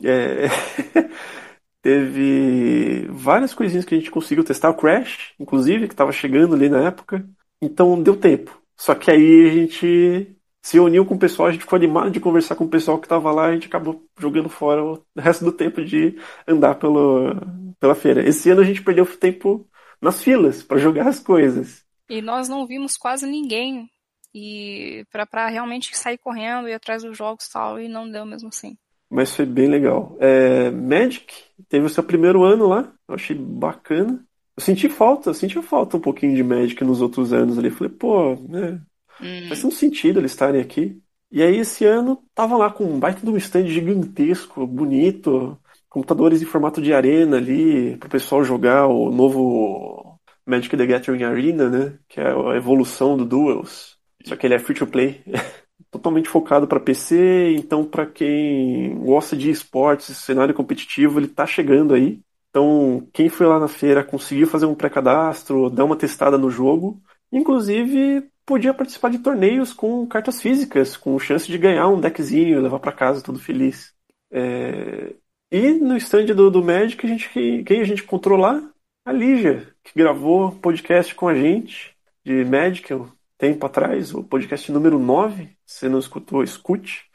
[0.05, 0.49] É...
[1.83, 4.71] Teve várias coisinhas que a gente conseguiu testar.
[4.71, 7.25] O Crash, inclusive, que estava chegando ali na época.
[7.63, 8.61] Então deu tempo.
[8.77, 10.36] Só que aí a gente
[10.67, 13.07] se uniu com o pessoal, a gente ficou animado de conversar com o pessoal que
[13.07, 17.37] estava lá, a gente acabou jogando fora o resto do tempo de andar pelo,
[17.79, 18.29] pela feira.
[18.29, 19.65] Esse ano a gente perdeu tempo
[20.03, 21.85] nas filas para jogar as coisas.
[22.11, 23.89] E nós não vimos quase ninguém
[24.35, 28.49] e para realmente sair correndo e atrás dos jogos e tal, e não deu mesmo
[28.49, 28.77] assim.
[29.09, 30.17] Mas foi bem legal.
[30.19, 31.33] É, Magic
[31.69, 34.21] teve o seu primeiro ano lá, eu achei bacana.
[34.57, 37.71] Eu senti falta, eu senti falta um pouquinho de Magic nos outros anos ali.
[37.71, 38.81] Falei, pô, né,
[39.21, 39.49] Hum.
[39.49, 41.01] Faz um sentido eles estarem aqui.
[41.31, 46.41] E aí esse ano tava lá com um baita de um stand gigantesco, bonito, computadores
[46.41, 51.99] em formato de arena ali, pro pessoal jogar o novo Magic the Gathering Arena, né?
[52.09, 53.97] Que é a evolução do Duels.
[54.25, 55.23] Só que ele é free to play.
[55.91, 61.95] Totalmente focado para PC, então para quem gosta de esportes, cenário competitivo, ele tá chegando
[61.95, 62.21] aí.
[62.51, 67.03] Então, quem foi lá na feira conseguiu fazer um pré-cadastro, dar uma testada no jogo,
[67.33, 72.79] Inclusive, podia participar de torneios com cartas físicas, com chance de ganhar um deckzinho levar
[72.79, 73.93] para casa todo feliz.
[74.31, 75.15] É...
[75.51, 77.29] E no stand do, do Magic, a gente,
[77.65, 78.63] quem a gente encontrou lá?
[79.05, 84.71] A Lígia, que gravou podcast com a gente de Magic um tempo atrás, o podcast
[84.73, 85.57] número 9.
[85.65, 87.06] Se não escutou, escute.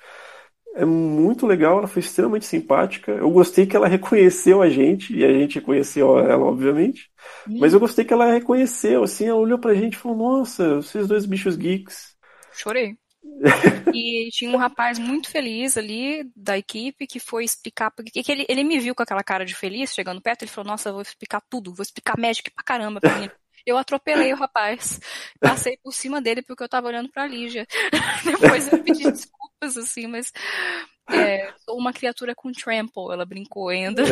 [0.73, 3.11] É muito legal, ela foi extremamente simpática.
[3.11, 7.09] Eu gostei que ela reconheceu a gente, e a gente reconheceu ela, obviamente.
[7.47, 7.57] Hum.
[7.59, 11.07] Mas eu gostei que ela reconheceu, assim, ela olhou pra gente e falou: Nossa, vocês
[11.07, 12.15] dois bichos geeks.
[12.53, 12.95] Chorei.
[13.93, 18.45] e tinha um rapaz muito feliz ali da equipe que foi explicar porque que ele,
[18.49, 21.01] ele me viu com aquela cara de feliz chegando perto, ele falou: "Nossa, eu vou
[21.01, 23.29] explicar tudo, vou explicar Magic pra caramba pra mim".
[23.65, 24.99] Eu atropelei o rapaz,
[25.39, 27.67] passei por cima dele porque eu tava olhando pra Lígia.
[28.25, 29.03] Depois eu pedi
[29.61, 30.31] desculpas assim, mas
[31.09, 34.03] é, sou uma criatura com trample, ela brincou ainda.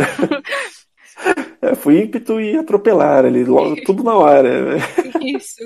[1.61, 4.77] É, foi ímpeto e atropelar ali, logo, tudo na hora.
[5.21, 5.57] Isso.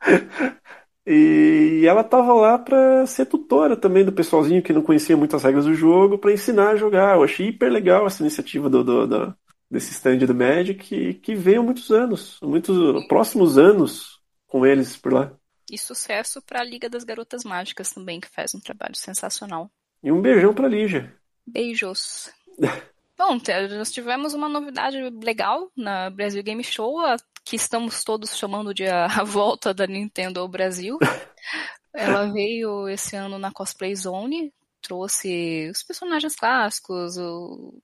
[1.06, 5.66] E ela tava lá para ser tutora também do pessoalzinho que não conhecia muitas regras
[5.66, 7.16] do jogo, para ensinar a jogar.
[7.16, 9.36] Eu achei hiper legal essa iniciativa do, do, do
[9.70, 14.96] desse stand do Magic, que, que veio há muitos anos, muitos próximos anos com eles
[14.96, 15.32] por lá.
[15.70, 19.70] E sucesso para a Liga das Garotas Mágicas também, que faz um trabalho sensacional.
[20.02, 21.14] E um beijão para Lígia.
[21.46, 22.30] Beijos.
[23.16, 23.38] Bom,
[23.78, 26.96] nós tivemos uma novidade legal na Brasil Game Show,
[27.44, 30.98] que estamos todos chamando de a, volta da Nintendo ao Brasil.
[31.94, 37.80] Ela veio esse ano na Cosplay Zone, trouxe os personagens clássicos, o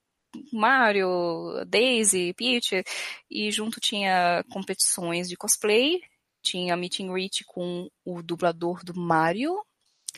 [0.52, 2.82] Mario, Daisy, Peach,
[3.30, 6.00] e junto tinha competições de cosplay,
[6.42, 9.60] tinha meet and greet com o dublador do Mario,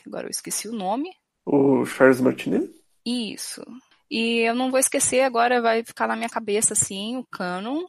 [0.05, 1.11] agora eu esqueci o nome.
[1.45, 2.69] O Charles Martinet?
[3.05, 3.61] Isso.
[4.09, 7.83] E eu não vou esquecer, agora vai ficar na minha cabeça, assim, o canon,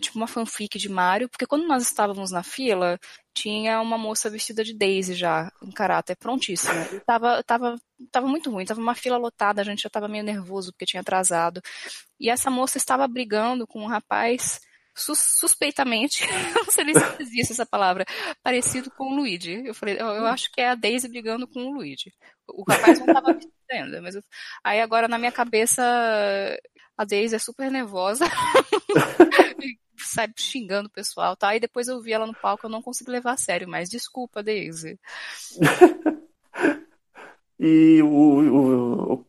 [0.00, 2.98] tipo uma fanfic de Mario, porque quando nós estávamos na fila,
[3.32, 6.82] tinha uma moça vestida de Daisy já, em caráter, prontíssima.
[6.92, 7.76] E tava, tava,
[8.10, 11.00] tava muito ruim, tava uma fila lotada, a gente já tava meio nervoso porque tinha
[11.00, 11.62] atrasado.
[12.18, 14.60] E essa moça estava brigando com um rapaz
[14.94, 16.24] sus suspeitamente,
[16.54, 18.04] não sei nem se existe essa palavra,
[18.42, 19.62] parecido com o Luigi.
[19.64, 22.12] Eu falei, eu, eu acho que é a Daisy brigando com o Luigi.
[22.46, 23.38] O rapaz não estava
[23.70, 24.22] ainda, mas eu...
[24.62, 25.82] aí agora na minha cabeça
[26.96, 28.24] a Daisy é super nervosa.
[29.96, 31.54] sai xingando o pessoal, tá?
[31.54, 34.42] E depois eu vi ela no palco, eu não consigo levar a sério, mas desculpa,
[34.42, 34.98] Daisy.
[37.58, 39.26] e o, o,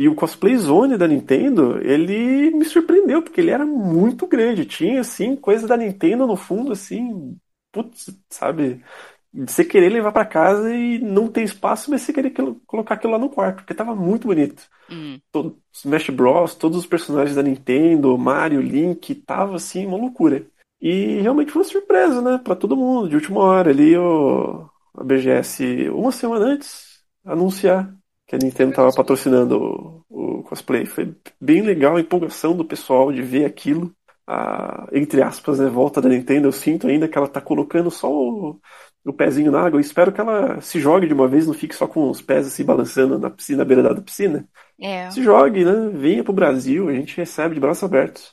[0.00, 4.64] e o cosplay zone da Nintendo, ele me surpreendeu, porque ele era muito grande.
[4.64, 7.36] Tinha, assim, coisa da Nintendo no fundo, assim,
[7.70, 8.82] putz, sabe?
[9.30, 12.32] Você querer levar para casa e não ter espaço, mas você querer
[12.66, 14.66] colocar aquilo lá no quarto, porque tava muito bonito.
[14.90, 15.20] Hum.
[15.30, 20.46] Todo, Smash Bros, todos os personagens da Nintendo, Mario, Link, tava assim, uma loucura.
[20.80, 25.04] E realmente foi uma surpresa, né, para todo mundo, de última hora ali, o, a
[25.04, 27.99] BGS, uma semana antes, anunciar
[28.30, 30.86] que a Nintendo estava patrocinando o, o, cosplay.
[30.86, 33.92] Foi bem legal a empolgação do pessoal de ver aquilo.
[34.24, 36.46] A, entre aspas, né, volta da Nintendo.
[36.46, 38.60] Eu sinto ainda que ela está colocando só o,
[39.04, 39.78] o, pezinho na água.
[39.78, 42.46] Eu espero que ela se jogue de uma vez, não fique só com os pés
[42.46, 44.48] assim balançando na piscina, na beira da piscina.
[44.80, 45.10] É.
[45.10, 45.90] Se jogue, né?
[45.92, 48.32] Venha pro Brasil, a gente recebe de braços abertos.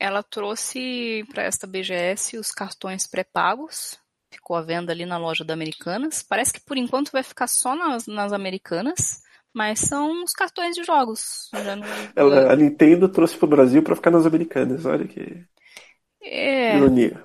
[0.00, 3.98] Ela trouxe para esta BGS os cartões pré-pagos.
[4.32, 6.22] Ficou à venda ali na loja da Americanas.
[6.22, 9.22] Parece que por enquanto vai ficar só nas, nas Americanas.
[9.54, 11.48] Mas são os cartões de jogos.
[11.52, 11.80] Não...
[12.16, 15.44] Ela, a Nintendo trouxe pro Brasil para ficar nas americanas, olha que.
[16.20, 16.76] É.
[16.76, 17.22] Ironia.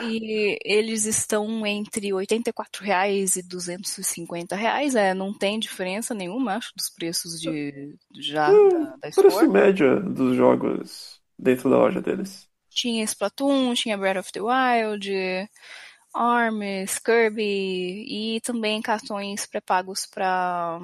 [0.00, 4.94] E eles estão entre R$ 84,00 e R$ 250,00.
[4.94, 9.10] É, não tem diferença nenhuma, acho, dos preços de já hum, da, da.
[9.10, 12.48] Preço média dos jogos dentro da loja deles.
[12.70, 15.10] Tinha Splatoon, tinha Breath of the Wild,
[16.18, 20.80] Arms, Kirby e também cartões pré-pagos para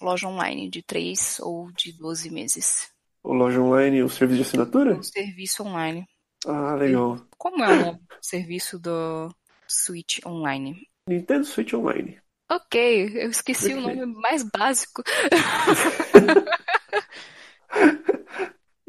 [0.00, 2.90] loja online de 3 ou de 12 meses.
[3.22, 4.98] O loja online, o serviço de assinatura?
[4.98, 6.04] O serviço online.
[6.44, 7.24] Ah, legal.
[7.38, 9.32] Como é o serviço do
[9.68, 10.88] Switch Online?
[11.08, 12.20] Nintendo Switch Online.
[12.50, 13.76] Ok, eu esqueci okay.
[13.76, 15.04] o nome mais básico.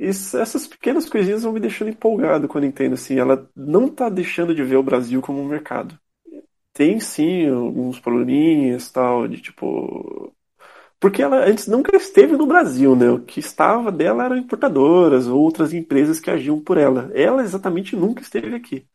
[0.04, 4.10] Isso, essas pequenas coisinhas vão me deixando empolgado com a Nintendo, assim, ela não tá
[4.10, 5.98] deixando de ver o Brasil como um mercado.
[6.74, 10.34] Tem sim alguns probleminhas, tal, de tipo.
[11.00, 13.10] Porque ela antes nunca esteve no Brasil, né?
[13.12, 17.12] O que estava dela eram importadoras, outras empresas que agiam por ela.
[17.14, 18.88] Ela exatamente nunca esteve aqui.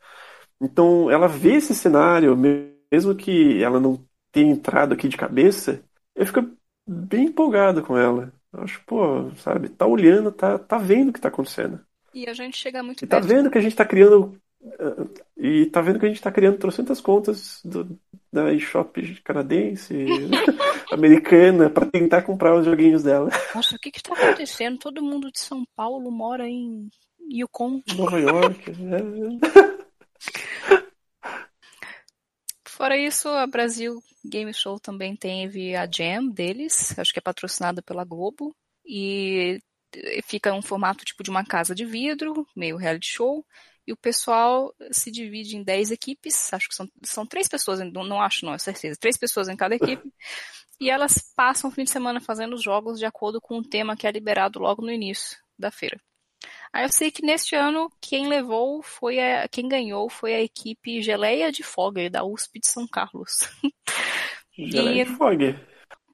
[0.61, 5.83] Então, ela vê esse cenário, mesmo que ela não tenha entrado aqui de cabeça,
[6.14, 6.40] eu fico
[6.87, 8.33] bem empolgado com ela.
[8.59, 11.81] Eu acho, pô, sabe, tá olhando, tá, tá vendo o que tá acontecendo.
[12.12, 14.37] E a gente chega muito e tá vendo que a gente tá criando.
[15.37, 17.97] E tá vendo que a gente tá criando trocentas contas do,
[18.33, 19.94] da eShop canadense,
[20.90, 23.31] americana, para tentar comprar os joguinhos dela.
[23.55, 24.79] Nossa, o que que tá acontecendo?
[24.79, 26.88] Todo mundo de São Paulo mora em
[27.33, 27.81] Yukon.
[27.97, 28.73] Nova York.
[28.81, 28.99] né?
[32.79, 37.83] Fora isso, a Brasil Game Show também teve a Jam deles, acho que é patrocinada
[37.83, 38.55] pela Globo,
[38.87, 39.59] e
[40.23, 43.45] fica um formato tipo de uma casa de vidro, meio reality show,
[43.85, 48.05] e o pessoal se divide em 10 equipes, acho que são, são três pessoas, não,
[48.05, 50.14] não acho não, é certeza, três pessoas em cada equipe,
[50.81, 53.97] e elas passam o fim de semana fazendo os jogos de acordo com o tema
[53.97, 56.01] que é liberado logo no início da feira.
[56.72, 61.02] Aí eu sei que neste ano quem levou foi a, quem ganhou foi a equipe
[61.02, 63.48] Geleia de Fogger da USP de São Carlos.
[64.57, 65.68] Geleia de Fogger.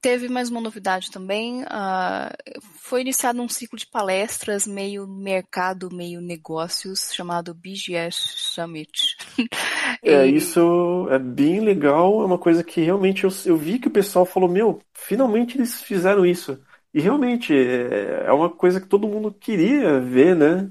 [0.04, 1.62] Teve mais uma novidade também.
[1.62, 9.16] Uh, foi iniciado um ciclo de palestras meio mercado, meio negócios, chamado BGS Summit.
[10.02, 10.36] É, e...
[10.36, 12.20] isso é bem legal.
[12.20, 15.80] É uma coisa que realmente eu, eu vi que o pessoal falou: Meu, finalmente eles
[15.80, 16.58] fizeram isso.
[16.94, 20.70] E realmente é, é uma coisa que todo mundo queria ver, né?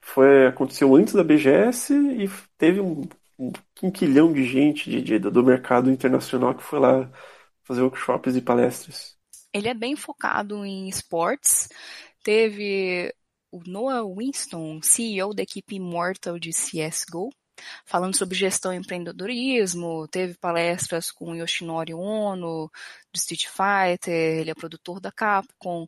[0.00, 3.02] Foi, aconteceu antes da BGS e teve um,
[3.38, 7.10] um quinquilhão de gente de, de, do mercado internacional que foi lá
[7.64, 9.16] fazer workshops e palestras.
[9.52, 11.68] Ele é bem focado em esportes.
[12.24, 13.14] Teve
[13.50, 17.30] o Noah Winston, CEO da equipe Immortal de CSGO,
[17.84, 22.70] falando sobre gestão e empreendedorismo, teve palestras com Yoshinori Ono,
[23.12, 25.86] do Street Fighter, ele é produtor da Capcom,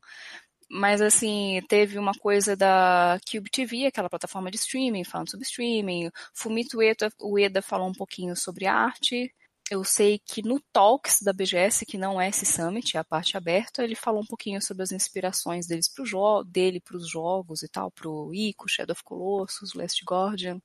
[0.70, 6.10] mas assim, teve uma coisa da Cube TV, aquela plataforma de streaming, falando sobre streaming,
[6.34, 9.32] Fumito Ueda, Ueda falou um pouquinho sobre arte,
[9.70, 13.36] eu sei que no Talks da BGS, que não é esse Summit, é a parte
[13.36, 17.68] aberta, ele falou um pouquinho sobre as inspirações deles pro dele para os jogos e
[17.68, 20.60] tal, para o Ico, Shadow of Colossus, Last Guardian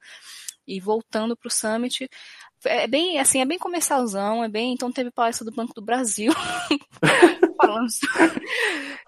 [0.70, 2.08] e voltando para o Summit.
[2.66, 4.74] É bem, assim, é bem comercialzão, é bem.
[4.74, 6.32] Então teve palestra do Banco do Brasil
[7.58, 7.88] falando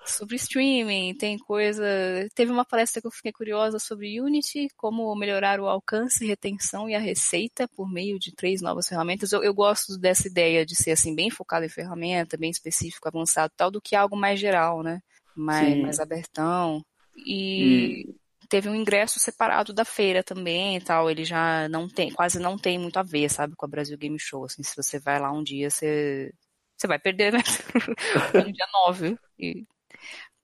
[0.06, 1.86] sobre streaming, tem coisa.
[2.34, 6.96] Teve uma palestra que eu fiquei curiosa sobre Unity, como melhorar o alcance, retenção e
[6.96, 9.32] a receita por meio de três novas ferramentas.
[9.32, 13.54] Eu, eu gosto dessa ideia de ser assim, bem focado em ferramenta, bem específico, avançado,
[13.56, 15.02] tal, do que algo mais geral, né?
[15.36, 16.84] Mais, mais abertão.
[17.18, 18.16] E, e
[18.52, 21.10] teve um ingresso separado da feira também e tal.
[21.10, 24.20] Ele já não tem, quase não tem muito a ver, sabe, com a Brasil Game
[24.20, 24.44] Show.
[24.44, 26.34] Assim, se você vai lá um dia, você,
[26.78, 27.40] você vai perder, né?
[28.36, 29.18] no dia 9.
[29.40, 29.64] E,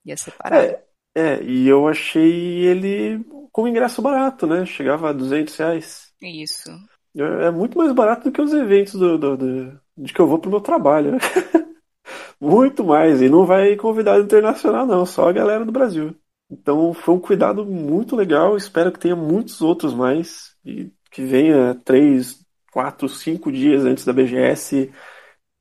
[0.06, 0.66] e é separado.
[0.66, 4.66] É, é, e eu achei ele com ingresso barato, né?
[4.66, 6.14] Chegava a 200 reais.
[6.22, 6.72] Isso.
[7.14, 10.28] É, é muito mais barato do que os eventos do, do, do de que eu
[10.28, 11.12] vou pro meu trabalho.
[11.12, 11.18] Né?
[12.40, 13.22] muito mais.
[13.22, 16.16] E não vai convidado internacional, não, só a galera do Brasil.
[16.50, 18.56] Então foi um cuidado muito legal.
[18.56, 24.14] Espero que tenha muitos outros mais e que venha três, quatro, cinco dias antes da
[24.14, 24.92] BGS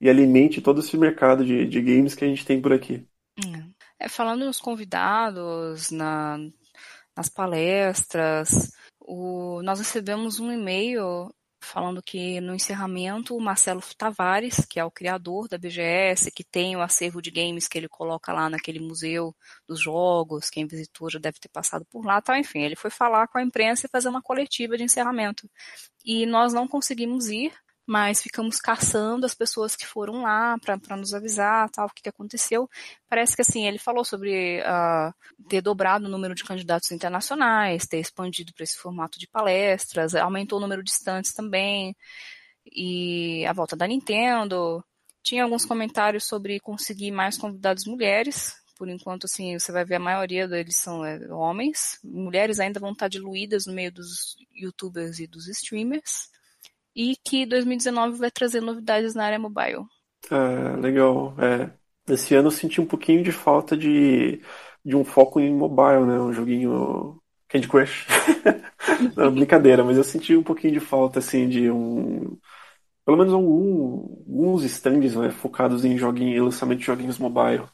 [0.01, 3.07] e alimente todo esse mercado de, de games que a gente tem por aqui.
[3.99, 6.39] É, falando nos convidados, na,
[7.17, 11.33] nas palestras, o, nós recebemos um e-mail
[11.67, 16.77] falando que no encerramento o Marcelo Tavares, que é o criador da BGS, que tem
[16.77, 19.35] o acervo de games que ele coloca lá naquele museu
[19.67, 23.29] dos jogos, quem visitou já deve ter passado por lá, tal, enfim, ele foi falar
[23.29, 25.49] com a imprensa e fazer uma coletiva de encerramento.
[26.05, 27.53] E nós não conseguimos ir,
[27.87, 32.09] mas ficamos caçando as pessoas que foram lá para nos avisar tal o que, que,
[32.09, 32.69] aconteceu.
[33.09, 35.15] Parece que assim ele falou sobre uh,
[35.49, 40.59] ter dobrado o número de candidatos internacionais, ter expandido para esse formato de palestras, aumentou
[40.59, 41.97] o número de estantes também
[42.73, 44.85] e a volta da Nintendo.
[45.23, 48.55] Tinha alguns comentários sobre conseguir mais convidados mulheres.
[48.77, 51.99] Por enquanto, assim, você vai ver a maioria deles são é, homens.
[52.05, 56.29] Mulheres ainda vão estar diluídas no meio dos youtubers e dos streamers
[56.97, 59.85] e que 2019 vai trazer novidades na área mobile.
[60.31, 61.35] É, legal.
[61.39, 61.71] É.
[62.13, 64.41] Esse ano eu senti um pouquinho de falta de,
[64.83, 66.19] de um foco em mobile, né?
[66.19, 68.07] Um joguinho Candy Crush.
[69.15, 72.39] Não, brincadeira, mas eu senti um pouquinho de falta, assim, de um.
[73.05, 77.65] Pelo menos um, alguns stands né, focados em joguinho, lançamento de joguinhos mobile.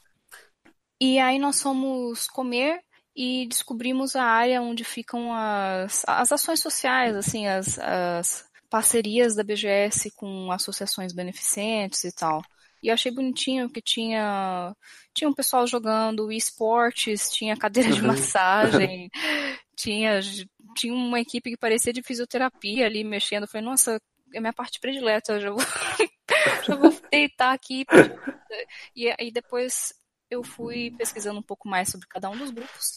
[1.00, 2.80] E aí nós fomos comer
[3.16, 9.44] e descobrimos a área onde ficam as, as ações sociais, assim, as, as parcerias da
[9.44, 12.42] BGS com associações beneficentes e tal.
[12.82, 14.74] E eu achei bonitinho que tinha
[15.12, 18.06] tinha um pessoal jogando esportes, tinha cadeira de uhum.
[18.06, 19.10] massagem,
[19.76, 20.20] tinha
[20.74, 23.42] tinha uma equipe que parecia de fisioterapia ali mexendo.
[23.42, 24.00] Eu falei, nossa,
[24.32, 25.60] é minha parte predileta, eu já vou,
[26.66, 27.84] já vou deitar aqui.
[28.96, 29.92] E aí depois
[30.30, 32.96] eu fui pesquisando um pouco mais sobre cada um dos grupos.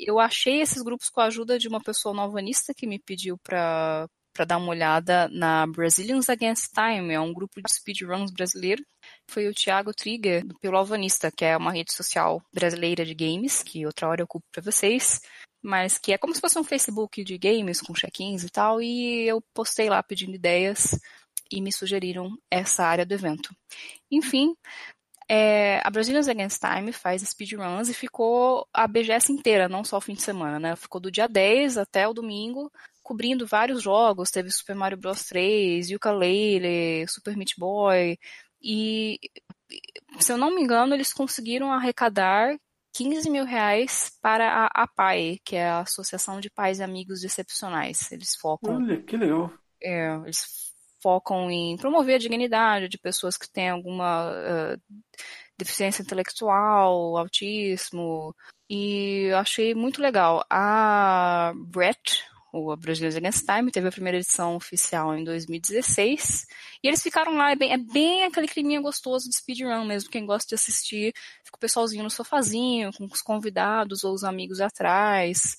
[0.00, 4.08] Eu achei esses grupos com a ajuda de uma pessoa novanista que me pediu para
[4.36, 8.84] para dar uma olhada na Brazilians Against Time, é um grupo de speedruns brasileiro.
[9.26, 13.86] Foi o Thiago Trigger, pelo Alvanista, que é uma rede social brasileira de games, que
[13.86, 15.22] outra hora eu culpo para vocês,
[15.62, 19.26] mas que é como se fosse um Facebook de games com check-ins e tal, e
[19.26, 21.00] eu postei lá pedindo ideias
[21.50, 23.56] e me sugeriram essa área do evento.
[24.10, 24.54] Enfim,
[25.28, 30.00] é, a Brazilians Against Time faz speedruns e ficou a BGS inteira, não só o
[30.00, 30.76] fim de semana, né?
[30.76, 32.70] Ficou do dia 10 até o domingo,
[33.06, 34.32] cobrindo vários jogos.
[34.32, 38.18] Teve Super Mario Bros 3, Yooka-Laylee, Super Meat Boy.
[38.60, 39.20] E,
[40.18, 42.56] se eu não me engano, eles conseguiram arrecadar
[42.92, 48.10] 15 mil reais para a APAE, que é a Associação de Pais e Amigos Excepcionais.
[48.10, 48.76] Eles focam.
[48.76, 49.52] Olha, que legal.
[49.80, 54.94] É, eles focam em promover a dignidade de pessoas que têm alguma uh,
[55.56, 58.34] deficiência intelectual, autismo,
[58.68, 60.44] e eu achei muito legal.
[60.50, 62.24] A Brett,
[62.56, 66.46] ou a Brazilians Against Time, teve a primeira edição oficial em 2016,
[66.82, 70.24] e eles ficaram lá, é bem, é bem aquele climinha gostoso de speedrun mesmo, quem
[70.24, 71.12] gosta de assistir,
[71.44, 75.58] fica o pessoalzinho no sofazinho, com os convidados ou os amigos atrás,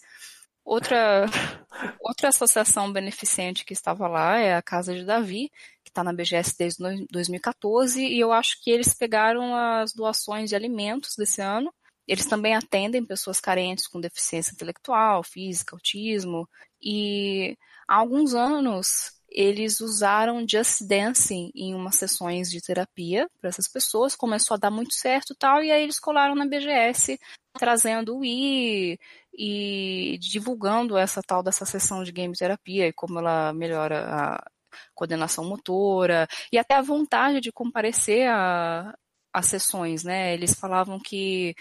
[0.68, 1.26] Outra,
[2.02, 5.50] outra associação beneficente que estava lá é a Casa de Davi,
[5.82, 10.58] que está na BGS desde 2014, e eu acho que eles pegaram as doações de
[10.58, 11.74] alimentos desse ano.
[12.06, 16.50] Eles também atendem pessoas carentes com deficiência intelectual, física, autismo,
[16.82, 17.58] e
[17.88, 24.16] há alguns anos eles usaram Just Dancing em umas sessões de terapia para essas pessoas,
[24.16, 27.20] começou a dar muito certo e tal, e aí eles colaram na BGS
[27.54, 28.98] trazendo o Wii
[29.34, 34.52] e divulgando essa tal dessa sessão de game terapia e como ela melhora a
[34.96, 38.96] coordenação motora e até a vontade de comparecer a,
[39.34, 40.34] a sessões, né?
[40.34, 41.56] Eles falavam que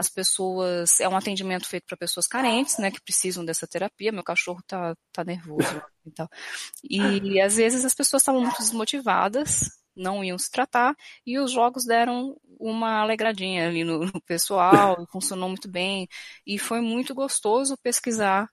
[0.00, 4.10] as pessoas é um atendimento feito para pessoas carentes, né, que precisam dessa terapia.
[4.10, 6.26] Meu cachorro tá, tá nervoso e tal.
[6.82, 10.96] E às vezes as pessoas estavam muito desmotivadas, não iam se tratar,
[11.26, 16.08] e os jogos deram uma alegradinha ali no, no pessoal, funcionou muito bem,
[16.46, 18.48] e foi muito gostoso pesquisar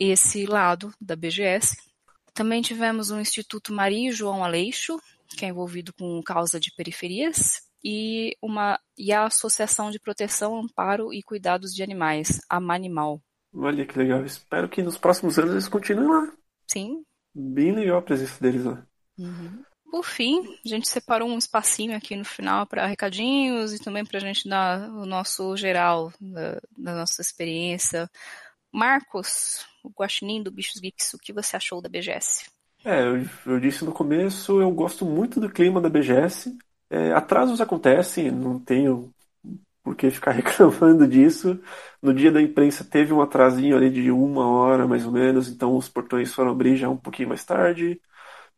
[0.00, 1.76] esse lado da BGS.
[2.32, 4.98] Também tivemos o Instituto Maria João Aleixo,
[5.36, 11.12] que é envolvido com causa de periferias, e, uma, e a Associação de Proteção, Amparo
[11.12, 13.20] e Cuidados de Animais, a Manimal.
[13.54, 14.24] Olha que legal.
[14.24, 16.32] Espero que nos próximos anos eles continuem lá.
[16.66, 17.04] Sim.
[17.34, 18.86] Bem legal a presença deles lá.
[19.18, 19.62] Uhum.
[19.90, 24.18] Por fim, a gente separou um espacinho aqui no final para recadinhos e também para
[24.18, 28.10] a gente dar o nosso geral da, da nossa experiência.
[28.70, 32.50] Marcos, o guaxinim do Bichos Geeks, o que você achou da BGS?
[32.84, 36.56] É, eu, eu disse no começo, eu gosto muito do clima da BGS.
[36.90, 39.12] É, atrasos acontecem, não tenho
[39.82, 41.60] por que ficar reclamando disso.
[42.02, 45.76] No dia da imprensa teve um atrasinho ali de uma hora mais ou menos, então
[45.76, 48.00] os portões foram abrir já um pouquinho mais tarde.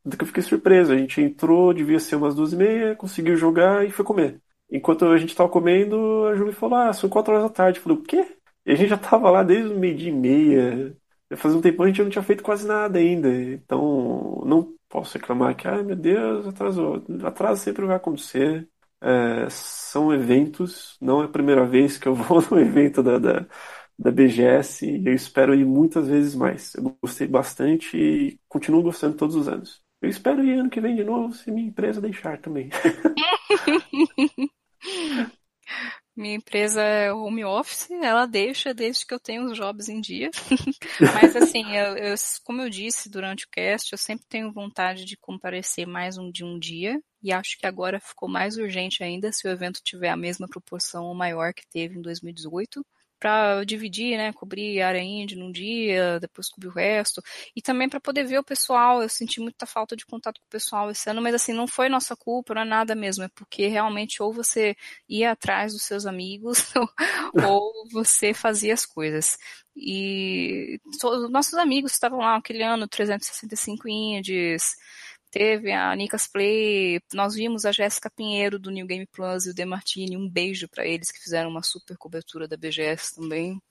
[0.05, 0.93] Do que eu fiquei surpreso.
[0.93, 4.41] A gente entrou, devia ser umas duas e meia, conseguiu jogar e foi comer.
[4.71, 7.79] Enquanto a gente estava comendo, a Júlia falou: Ah, são quatro horas da tarde.
[7.79, 8.37] Eu falei: O quê?
[8.67, 10.97] E a gente já estava lá desde o meio-dia e meia.
[11.37, 13.29] Fazia um tempo a gente não tinha feito quase nada ainda.
[13.31, 17.05] Então, não posso reclamar que, ai meu Deus, atrasou.
[17.25, 18.69] Atraso sempre vai acontecer.
[19.03, 23.47] É, são eventos, não é a primeira vez que eu vou no evento da, da,
[23.99, 26.75] da BGS e eu espero ir muitas vezes mais.
[26.77, 29.83] Eu gostei bastante e continuo gostando todos os anos.
[30.03, 32.71] Eu espero ir ano que vem de novo, se minha empresa deixar também.
[36.21, 40.31] Minha empresa é home office, ela deixa desde que eu tenho os jobs em dia.
[41.15, 42.15] Mas assim, eu, eu,
[42.45, 46.45] como eu disse durante o cast, eu sempre tenho vontade de comparecer mais um de
[46.45, 47.01] um dia.
[47.23, 51.07] E acho que agora ficou mais urgente ainda se o evento tiver a mesma proporção
[51.07, 52.85] ou maior que teve em 2018
[53.21, 57.23] para dividir, né, cobrir a área indie num dia, depois cobrir o resto,
[57.55, 59.03] e também para poder ver o pessoal.
[59.03, 61.89] Eu senti muita falta de contato com o pessoal esse ano, mas assim, não foi
[61.91, 64.75] nossa culpa, não é nada mesmo, é porque realmente ou você
[65.09, 66.73] ia atrás dos seus amigos
[67.47, 69.39] ou você fazia as coisas.
[69.77, 70.81] E
[71.31, 74.77] nossos amigos estavam lá aquele ano, 365 indies,
[75.31, 79.55] Teve a Nicas Play, nós vimos a Jéssica Pinheiro do New Game Plus e o
[79.55, 83.63] Demartini, um beijo para eles que fizeram uma super cobertura da BGS também.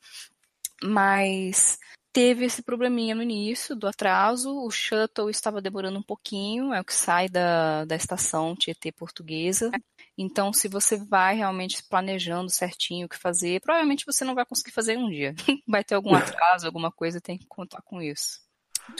[0.81, 1.77] Mas
[2.13, 6.85] teve esse probleminha no início do atraso, o shuttle estava demorando um pouquinho, é o
[6.85, 9.69] que sai da, da estação Tietê Portuguesa.
[10.17, 14.71] Então, se você vai realmente planejando certinho o que fazer, provavelmente você não vai conseguir
[14.71, 15.35] fazer um dia.
[15.67, 18.39] vai ter algum atraso, alguma coisa, tem que contar com isso.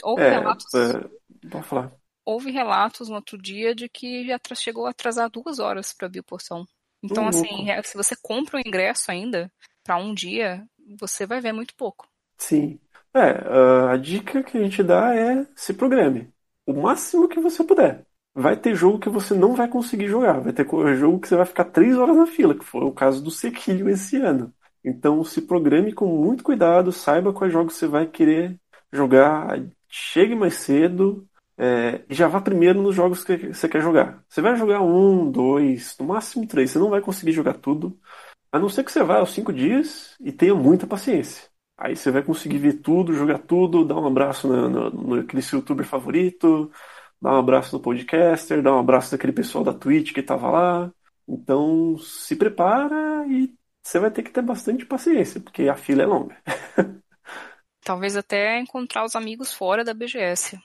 [0.02, 0.66] Ou é, relatos.
[0.74, 1.08] É,
[1.42, 1.99] vamos falar
[2.30, 6.20] houve relatos no outro dia de que já chegou a atrasar duas horas para abrir
[6.20, 6.66] o portão.
[7.02, 9.50] Então, assim, é, se você compra o ingresso ainda
[9.82, 10.64] para um dia,
[10.98, 12.06] você vai ver muito pouco.
[12.36, 12.78] Sim.
[13.14, 16.32] É, a dica que a gente dá é se programe.
[16.66, 18.06] O máximo que você puder.
[18.32, 20.40] Vai ter jogo que você não vai conseguir jogar.
[20.40, 20.66] Vai ter
[20.96, 23.88] jogo que você vai ficar três horas na fila, que foi o caso do Sequilho
[23.88, 24.52] esse ano.
[24.84, 28.58] Então se programe com muito cuidado, saiba quais jogos você vai querer
[28.92, 31.28] jogar, chegue mais cedo
[31.60, 34.24] é, já vá primeiro nos jogos que você quer jogar.
[34.28, 36.70] Você vai jogar um, dois, no máximo três.
[36.70, 37.98] Você não vai conseguir jogar tudo,
[38.52, 41.48] a não ser que você vá aos cinco dias e tenha muita paciência.
[41.78, 45.42] Aí você vai conseguir ver tudo, jogar tudo, dar um abraço no, no, no aquele
[45.42, 46.70] seu youtuber favorito,
[47.20, 50.92] dar um abraço no podcaster, dar um abraço naquele pessoal da Twitch que tava lá.
[51.28, 56.06] Então se prepara e você vai ter que ter bastante paciência, porque a fila é
[56.06, 56.36] longa.
[57.90, 60.56] Talvez até encontrar os amigos fora da BGS.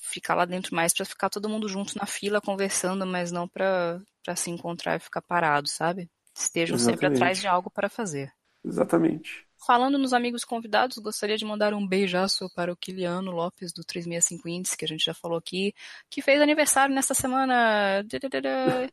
[0.00, 4.00] Ficar lá dentro mais para ficar todo mundo junto na fila conversando, mas não para
[4.34, 6.08] se encontrar e ficar parado, sabe?
[6.34, 6.98] Estejam Exatamente.
[6.98, 8.32] sempre atrás de algo para fazer.
[8.64, 9.46] Exatamente.
[9.66, 14.48] Falando nos amigos convidados, gostaria de mandar um beijaço para o Kiliano Lopes do 365
[14.48, 15.74] Indies, que a gente já falou aqui,
[16.08, 18.02] que fez aniversário nesta semana.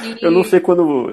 [0.00, 0.24] E...
[0.24, 1.10] Eu não sei quando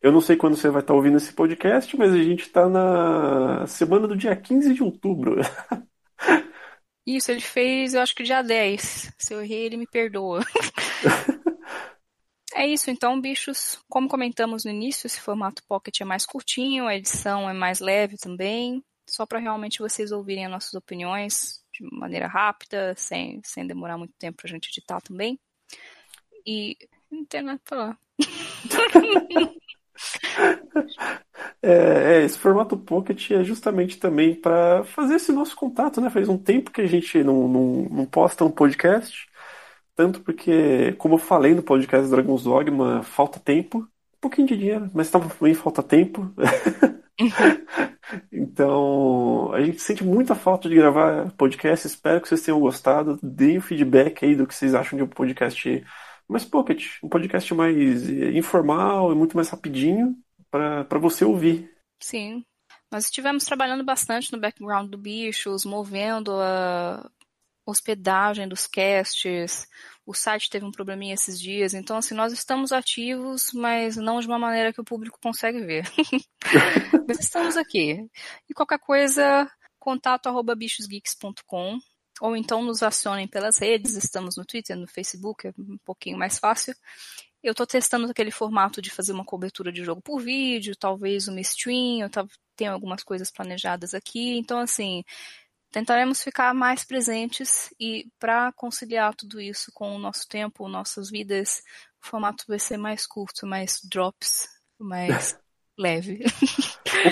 [0.00, 3.66] eu não sei quando você vai estar ouvindo esse podcast, mas a gente está na
[3.66, 5.40] semana do dia 15 de outubro.
[7.04, 9.14] Isso, ele fez, eu acho que dia 10.
[9.18, 10.44] Se eu errei, ele me perdoa.
[12.54, 13.82] é isso, então, bichos.
[13.88, 18.18] Como comentamos no início, esse formato Pocket é mais curtinho, a edição é mais leve
[18.18, 18.84] também.
[19.08, 24.12] Só para realmente vocês ouvirem as nossas opiniões de maneira rápida, sem, sem demorar muito
[24.18, 25.40] tempo para a gente editar também.
[26.46, 26.76] E
[27.10, 27.98] não tem nada para falar.
[31.62, 36.10] É, é, esse formato Pocket é justamente também para fazer esse nosso contato, né?
[36.10, 39.28] Faz um tempo que a gente não, não, não posta um podcast,
[39.94, 44.90] tanto porque, como eu falei no podcast Dragon's Dogma, falta tempo, um pouquinho de dinheiro,
[44.94, 46.32] mas também falta tempo.
[48.32, 51.86] então, a gente sente muita falta de gravar podcast.
[51.86, 53.18] Espero que vocês tenham gostado.
[53.22, 55.84] Deem o feedback aí do que vocês acham de um podcast
[56.28, 60.16] mais pocket, um podcast mais eh, informal e muito mais rapidinho
[60.50, 61.70] para você ouvir.
[62.00, 62.44] Sim.
[62.90, 67.10] Nós estivemos trabalhando bastante no background do Bichos, movendo a
[67.66, 69.66] hospedagem dos casts.
[70.06, 74.26] O site teve um probleminha esses dias, então assim, nós estamos ativos, mas não de
[74.26, 75.84] uma maneira que o público consegue ver.
[77.06, 78.06] mas estamos aqui.
[78.48, 81.78] E qualquer coisa, contato arroba bichosgeeks.com
[82.20, 86.38] ou então nos acionem pelas redes, estamos no Twitter, no Facebook, é um pouquinho mais
[86.38, 86.74] fácil.
[87.42, 91.40] Eu estou testando aquele formato de fazer uma cobertura de jogo por vídeo, talvez uma
[91.40, 92.10] stream, eu
[92.56, 95.04] tenho algumas coisas planejadas aqui, então assim,
[95.70, 101.62] tentaremos ficar mais presentes e para conciliar tudo isso com o nosso tempo, nossas vidas,
[102.02, 104.48] o formato vai ser mais curto, mais drops,
[104.78, 105.38] mais
[105.78, 106.24] leve.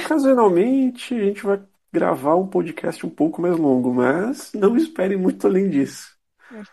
[0.04, 1.62] Ocasionalmente a gente vai
[1.96, 6.14] gravar um podcast um pouco mais longo, mas não espere muito além disso.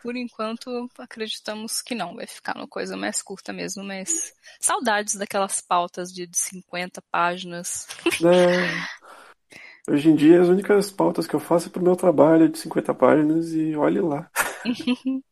[0.01, 5.61] Por enquanto, acreditamos que não, vai ficar uma coisa mais curta mesmo, mas saudades daquelas
[5.61, 7.87] pautas de 50 páginas.
[8.21, 9.89] É.
[9.89, 12.93] Hoje em dia, as únicas pautas que eu faço é pro meu trabalho de 50
[12.93, 14.29] páginas e olhe lá.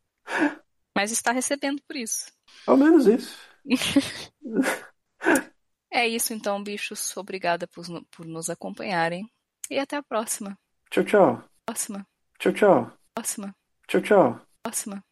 [0.96, 2.32] Mas está recebendo por isso.
[2.66, 3.38] Ao menos isso.
[5.92, 7.14] é isso então, bichos.
[7.14, 9.30] Obrigada por, por nos acompanharem.
[9.72, 10.54] E até a próxima.
[10.90, 11.42] Tchau, tchau.
[11.64, 12.06] Próxima.
[12.38, 12.92] Tchau, tchau.
[13.14, 13.54] Próxima.
[13.88, 14.40] Tchau, tchau.
[14.62, 15.02] Próxima.